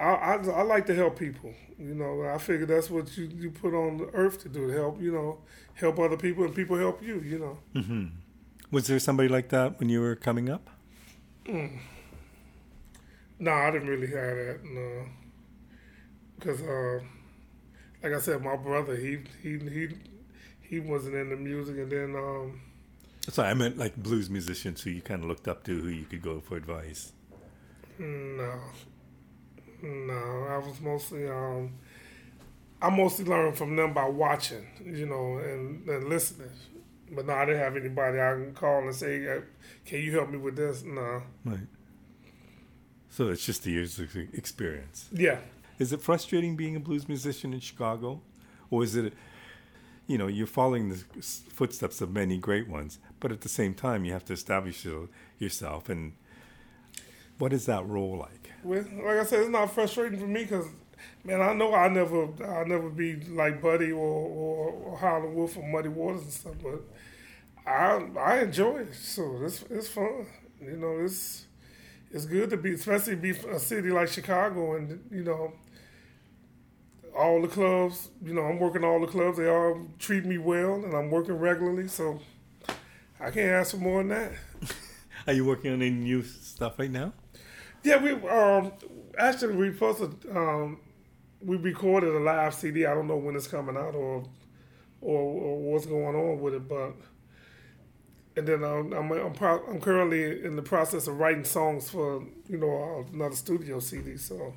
I, 0.00 0.10
I, 0.10 0.34
I 0.34 0.62
like 0.62 0.86
to 0.86 0.94
help 0.94 1.18
people, 1.18 1.52
you 1.78 1.94
know. 1.94 2.22
I 2.22 2.38
figure 2.38 2.66
that's 2.66 2.90
what 2.90 3.16
you 3.16 3.24
you 3.34 3.50
put 3.50 3.74
on 3.74 3.96
the 3.98 4.08
earth 4.14 4.40
to 4.42 4.48
do, 4.48 4.68
to 4.68 4.72
help, 4.72 5.02
you 5.02 5.10
know, 5.10 5.38
help 5.74 5.98
other 5.98 6.16
people, 6.16 6.44
and 6.44 6.54
people 6.54 6.78
help 6.78 7.02
you, 7.02 7.20
you 7.20 7.38
know. 7.38 7.58
Mm-hmm. 7.74 8.06
Was 8.70 8.86
there 8.86 8.98
somebody 8.98 9.28
like 9.28 9.48
that 9.48 9.80
when 9.80 9.88
you 9.88 10.00
were 10.00 10.14
coming 10.14 10.48
up? 10.48 10.70
Mm. 11.44 11.78
No, 13.38 13.52
I 13.52 13.70
didn't 13.70 13.88
really 13.88 14.06
have 14.08 14.36
that. 14.36 14.60
No, 14.64 15.04
because 16.38 16.62
uh, 16.62 17.00
like 18.02 18.12
I 18.12 18.20
said, 18.20 18.42
my 18.42 18.56
brother 18.56 18.96
he 18.96 19.18
he 19.42 19.58
he 19.58 19.88
he 20.60 20.80
wasn't 20.80 21.16
into 21.16 21.36
music, 21.36 21.76
and 21.78 21.90
then. 21.90 22.14
Um, 22.16 22.60
Sorry, 23.28 23.50
I 23.50 23.54
meant 23.54 23.76
like 23.76 23.96
blues 23.96 24.30
musicians 24.30 24.82
who 24.82 24.90
you 24.90 25.02
kind 25.02 25.22
of 25.22 25.28
looked 25.28 25.46
up 25.46 25.62
to, 25.64 25.80
who 25.80 25.88
you 25.88 26.04
could 26.04 26.22
go 26.22 26.40
for 26.40 26.56
advice. 26.56 27.12
No, 27.98 28.58
no, 29.82 30.46
I 30.48 30.58
was 30.58 30.80
mostly 30.80 31.28
um, 31.28 31.72
I 32.80 32.88
mostly 32.88 33.24
learned 33.26 33.56
from 33.58 33.76
them 33.76 33.92
by 33.92 34.08
watching, 34.08 34.66
you 34.84 35.06
know, 35.06 35.38
and, 35.38 35.86
and 35.88 36.08
listening. 36.08 36.50
But 37.10 37.26
no, 37.26 37.34
I 37.34 37.44
didn't 37.44 37.60
have 37.60 37.76
anybody 37.76 38.20
I 38.20 38.32
can 38.32 38.54
call 38.54 38.80
and 38.80 38.94
say, 38.94 39.26
uh, 39.26 39.40
"Can 39.84 40.00
you 40.00 40.12
help 40.12 40.30
me 40.30 40.38
with 40.38 40.56
this?" 40.56 40.82
No. 40.82 41.22
Right. 41.44 41.66
So 43.10 43.28
it's 43.28 43.44
just 43.44 43.64
the 43.64 43.72
years 43.72 43.98
of 43.98 44.14
experience. 44.32 45.08
Yeah. 45.12 45.38
Is 45.78 45.92
it 45.92 46.00
frustrating 46.00 46.56
being 46.56 46.76
a 46.76 46.80
blues 46.80 47.08
musician 47.08 47.52
in 47.52 47.60
Chicago, 47.60 48.20
or 48.70 48.84
is 48.84 48.94
it, 48.94 49.14
you 50.06 50.16
know, 50.18 50.28
you're 50.28 50.46
following 50.46 50.90
the 50.90 50.96
footsteps 51.22 52.00
of 52.00 52.12
many 52.12 52.38
great 52.38 52.68
ones, 52.68 52.98
but 53.18 53.32
at 53.32 53.40
the 53.40 53.48
same 53.48 53.74
time 53.74 54.04
you 54.04 54.12
have 54.12 54.24
to 54.26 54.32
establish 54.32 54.86
yourself 55.38 55.88
and 55.88 56.12
what 57.38 57.52
is 57.54 57.66
that 57.66 57.86
role 57.86 58.18
like? 58.18 58.50
Well, 58.62 58.84
like 59.04 59.18
I 59.18 59.24
said, 59.24 59.40
it's 59.40 59.48
not 59.48 59.72
frustrating 59.72 60.20
for 60.20 60.26
me 60.26 60.42
because 60.42 60.66
man, 61.24 61.40
I 61.40 61.54
know 61.54 61.74
I 61.74 61.88
never 61.88 62.28
I'll 62.44 62.66
never 62.66 62.90
be 62.90 63.16
like 63.16 63.62
Buddy 63.62 63.90
or 63.90 63.98
or, 63.98 64.70
or 64.70 64.98
Howlin' 64.98 65.34
Wolf 65.34 65.56
or 65.56 65.66
Muddy 65.66 65.88
Waters 65.88 66.22
and 66.22 66.32
stuff, 66.32 66.54
but 66.62 66.82
I 67.70 68.08
I 68.18 68.38
enjoy 68.40 68.78
it. 68.78 68.94
So 68.94 69.40
it's 69.42 69.62
it's 69.70 69.88
fun. 69.88 70.26
You 70.60 70.76
know, 70.76 71.00
it's 71.04 71.46
it's 72.10 72.26
good 72.26 72.50
to 72.50 72.56
be, 72.56 72.74
especially 72.74 73.16
be 73.16 73.30
a 73.30 73.58
city 73.58 73.90
like 73.90 74.08
Chicago, 74.08 74.74
and 74.76 75.00
you 75.10 75.22
know, 75.22 75.52
all 77.16 77.40
the 77.42 77.48
clubs. 77.48 78.08
You 78.24 78.34
know, 78.34 78.42
I'm 78.42 78.58
working 78.58 78.84
all 78.84 79.00
the 79.00 79.06
clubs. 79.06 79.38
They 79.38 79.48
all 79.48 79.86
treat 79.98 80.24
me 80.24 80.38
well, 80.38 80.74
and 80.74 80.94
I'm 80.94 81.10
working 81.10 81.34
regularly. 81.34 81.88
So 81.88 82.20
I 83.18 83.30
can't 83.30 83.50
ask 83.50 83.72
for 83.72 83.76
more 83.78 84.02
than 84.02 84.08
that. 84.08 84.32
Are 85.26 85.32
you 85.32 85.44
working 85.44 85.72
on 85.72 85.82
any 85.82 85.90
new 85.90 86.22
stuff 86.22 86.78
right 86.78 86.90
now? 86.90 87.12
Yeah, 87.82 88.02
we 88.02 88.12
um 88.28 88.72
actually 89.18 89.54
we 89.56 89.70
to 89.70 90.10
um 90.34 90.80
we 91.42 91.56
recorded 91.56 92.14
a 92.14 92.18
live 92.18 92.54
CD. 92.54 92.86
I 92.86 92.94
don't 92.94 93.06
know 93.06 93.16
when 93.16 93.36
it's 93.36 93.46
coming 93.46 93.76
out 93.76 93.94
or 93.94 94.24
or, 95.00 95.20
or 95.20 95.72
what's 95.72 95.86
going 95.86 96.14
on 96.14 96.40
with 96.40 96.54
it, 96.54 96.68
but 96.68 96.94
and 98.36 98.46
then 98.46 98.64
um, 98.64 98.92
I'm 98.92 99.10
I'm, 99.12 99.32
pro- 99.32 99.64
I'm 99.66 99.80
currently 99.80 100.44
in 100.44 100.56
the 100.56 100.62
process 100.62 101.06
of 101.08 101.18
writing 101.18 101.44
songs 101.44 101.90
for 101.90 102.22
you 102.48 102.58
know 102.58 103.04
another 103.12 103.36
studio 103.36 103.80
CD. 103.80 104.16
So 104.16 104.54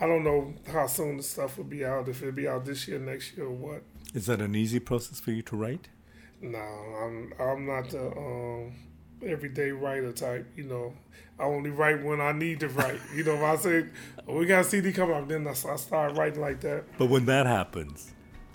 I 0.00 0.06
don't 0.06 0.24
know 0.24 0.54
how 0.72 0.86
soon 0.86 1.16
the 1.18 1.22
stuff 1.22 1.56
will 1.58 1.64
be 1.64 1.84
out. 1.84 2.08
If 2.08 2.22
it'll 2.22 2.32
be 2.32 2.48
out 2.48 2.64
this 2.64 2.86
year, 2.88 2.98
next 2.98 3.36
year, 3.36 3.46
or 3.46 3.50
what. 3.52 3.82
Is 4.14 4.26
that 4.26 4.40
an 4.40 4.54
easy 4.54 4.80
process 4.80 5.20
for 5.20 5.30
you 5.32 5.42
to 5.42 5.56
write? 5.56 5.88
No, 6.40 6.58
I'm 6.58 7.32
I'm 7.38 7.66
not 7.66 7.90
the 7.90 8.10
um, 8.16 8.72
everyday 9.24 9.70
writer 9.72 10.12
type. 10.12 10.46
You 10.56 10.64
know, 10.64 10.94
I 11.38 11.44
only 11.44 11.70
write 11.70 12.02
when 12.02 12.20
I 12.20 12.32
need 12.32 12.60
to 12.60 12.68
write. 12.68 12.98
You 13.14 13.24
know, 13.24 13.34
if 13.34 13.42
I 13.42 13.56
say 13.56 13.86
oh, 14.26 14.38
we 14.38 14.46
got 14.46 14.60
a 14.60 14.64
CD 14.64 14.92
coming 14.92 15.16
up, 15.16 15.28
then 15.28 15.46
I 15.46 15.52
start 15.52 16.16
writing 16.16 16.40
like 16.40 16.60
that. 16.62 16.84
But 16.96 17.06
when 17.10 17.26
that 17.26 17.46
happens, 17.46 18.12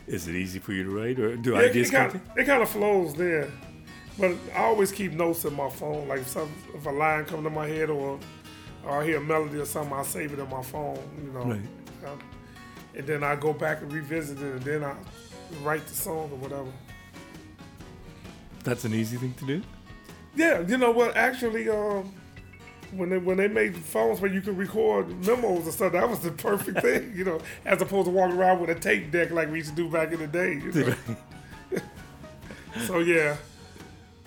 is 0.08 0.28
it 0.28 0.36
easy 0.36 0.60
for 0.60 0.74
you 0.74 0.84
to 0.84 0.90
write, 0.90 1.20
or 1.20 1.36
do 1.38 1.52
Yeah, 1.54 1.60
ideas 1.60 1.90
it 1.90 1.92
come? 1.92 2.10
kind, 2.12 2.22
of, 2.32 2.38
it 2.38 2.46
kind 2.46 2.64
of 2.64 2.70
flows 2.70 3.14
there. 3.14 3.52
But 4.18 4.36
I 4.54 4.64
always 4.64 4.92
keep 4.92 5.12
notes 5.12 5.44
in 5.46 5.54
my 5.54 5.70
phone. 5.70 6.08
Like 6.08 6.22
if, 6.22 6.28
some, 6.30 6.52
if 6.74 6.86
a 6.86 6.90
line 6.90 7.26
comes 7.26 7.44
to 7.44 7.50
my 7.50 7.68
head 7.68 7.90
or, 7.90 8.20
or 8.86 9.02
I 9.02 9.06
hear 9.06 9.18
a 9.18 9.22
melody 9.22 9.60
or 9.60 9.66
something, 9.66 9.94
I 9.94 10.04
save 10.04 10.34
it 10.34 10.40
in 10.40 10.50
my 10.50 10.64
phone. 10.64 11.00
You 11.24 11.32
know, 11.32 11.44
Right. 11.44 11.62
And 12.96 13.06
then 13.06 13.24
I 13.24 13.36
go 13.36 13.52
back 13.52 13.82
and 13.82 13.92
revisit 13.92 14.42
it, 14.42 14.54
and 14.54 14.62
then 14.62 14.84
I 14.84 14.96
write 15.64 15.86
the 15.86 15.94
song 15.94 16.30
or 16.32 16.38
whatever. 16.38 16.72
That's 18.64 18.86
an 18.86 18.94
easy 18.94 19.18
thing 19.18 19.34
to 19.34 19.46
do. 19.46 19.62
Yeah, 20.36 20.62
you 20.62 20.78
know 20.78 20.92
what? 20.92 21.16
Actually, 21.18 21.68
um, 21.68 22.14
when 22.92 23.10
they 23.10 23.18
when 23.18 23.38
they 23.38 23.48
made 23.48 23.76
phones 23.76 24.22
where 24.22 24.32
you 24.32 24.42
could 24.42 24.58
record 24.58 25.10
memos 25.26 25.66
and 25.66 25.74
stuff, 25.74 25.92
that 25.94 26.10
was 26.10 26.20
the 26.20 26.32
perfect 26.32 26.82
thing. 26.82 27.14
You 27.16 27.26
know, 27.26 27.42
as 27.66 27.82
opposed 27.82 28.06
to 28.06 28.12
walking 28.12 28.38
around 28.38 28.60
with 28.62 28.70
a 28.70 28.76
tape 28.76 29.12
deck 29.12 29.32
like 29.32 29.52
we 29.52 29.58
used 29.60 29.70
to 29.72 29.76
do 29.76 29.90
back 29.90 30.12
in 30.12 30.20
the 30.20 30.28
day. 30.28 30.54
You 30.54 30.72
know? 30.72 31.82
so 32.86 33.00
yeah, 33.00 33.38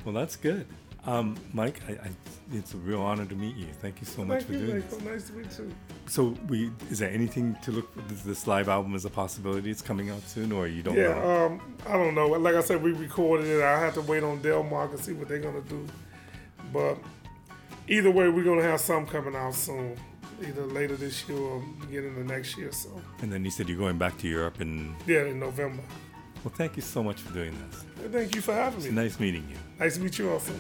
Well, 0.04 0.14
that's 0.14 0.37
good. 0.37 0.66
Um, 1.06 1.37
Mike, 1.54 1.80
I, 1.88 1.92
I, 1.92 2.11
it's 2.52 2.74
a 2.74 2.76
real 2.76 3.00
honor 3.00 3.24
to 3.24 3.34
meet 3.34 3.56
you. 3.56 3.66
Thank 3.80 4.00
you 4.00 4.06
so 4.06 4.24
much 4.24 4.42
thank 4.42 4.46
for 4.48 4.52
you. 4.54 4.66
doing 4.66 4.80
Michael. 4.82 4.98
this. 4.98 5.06
Nice 5.06 5.26
to 5.28 5.32
meet 5.32 5.58
you. 5.58 5.74
So, 6.06 6.34
we 6.48 6.70
is 6.90 6.98
there 6.98 7.11
anything 7.11 7.56
to 7.62 7.72
look? 7.72 7.92
for? 7.94 8.00
This, 8.12 8.22
this 8.22 8.46
live 8.46 8.68
album 8.68 8.94
is 8.94 9.04
a 9.04 9.11
possibility. 9.11 9.70
It's 9.70 9.80
coming 9.82 10.11
out 10.11 10.22
soon, 10.22 10.52
or 10.52 10.66
you 10.66 10.82
don't 10.82 10.96
Yeah, 10.96 11.14
know? 11.14 11.46
um, 11.46 11.61
I 11.87 11.92
don't 11.92 12.14
know. 12.14 12.26
Like 12.28 12.56
I 12.56 12.61
said, 12.61 12.82
we 12.82 12.92
recorded 12.92 13.46
it. 13.46 13.62
I 13.62 13.78
have 13.80 13.94
to 13.94 14.02
wait 14.02 14.22
on 14.22 14.40
Delmark 14.40 14.90
and 14.90 14.98
see 15.00 15.12
what 15.12 15.28
they're 15.28 15.38
gonna 15.38 15.62
do. 15.62 15.87
But 16.72 16.98
either 17.87 18.11
way, 18.11 18.28
we're 18.28 18.44
gonna 18.44 18.62
have 18.62 18.80
some 18.80 19.06
coming 19.06 19.34
out 19.37 19.54
soon, 19.54 19.96
either 20.46 20.66
later 20.66 20.96
this 20.96 21.26
year 21.28 21.38
or 21.38 21.62
beginning 21.80 22.18
of 22.20 22.26
next 22.26 22.58
year. 22.58 22.72
So 22.72 22.90
And 23.22 23.32
then 23.32 23.44
you 23.44 23.50
said 23.50 23.68
you're 23.68 23.78
going 23.78 23.98
back 23.98 24.18
to 24.18 24.28
Europe, 24.28 24.61
and 24.61 24.94
yeah, 25.06 25.24
in 25.24 25.38
November. 25.40 25.82
Well, 26.44 26.55
thank 26.57 26.77
you 26.77 26.83
so 26.83 27.03
much 27.03 27.20
for 27.20 27.33
doing 27.33 27.55
this. 27.70 27.85
Thank 28.12 28.35
you 28.35 28.40
for 28.40 28.55
having 28.55 28.79
It's 28.81 28.88
me. 28.88 28.94
nice 28.94 29.18
meeting 29.20 29.44
you. 29.51 29.57
Nice 29.79 29.96
to 29.96 30.03
meet 30.03 30.18
you 30.18 30.31
also. 30.31 30.53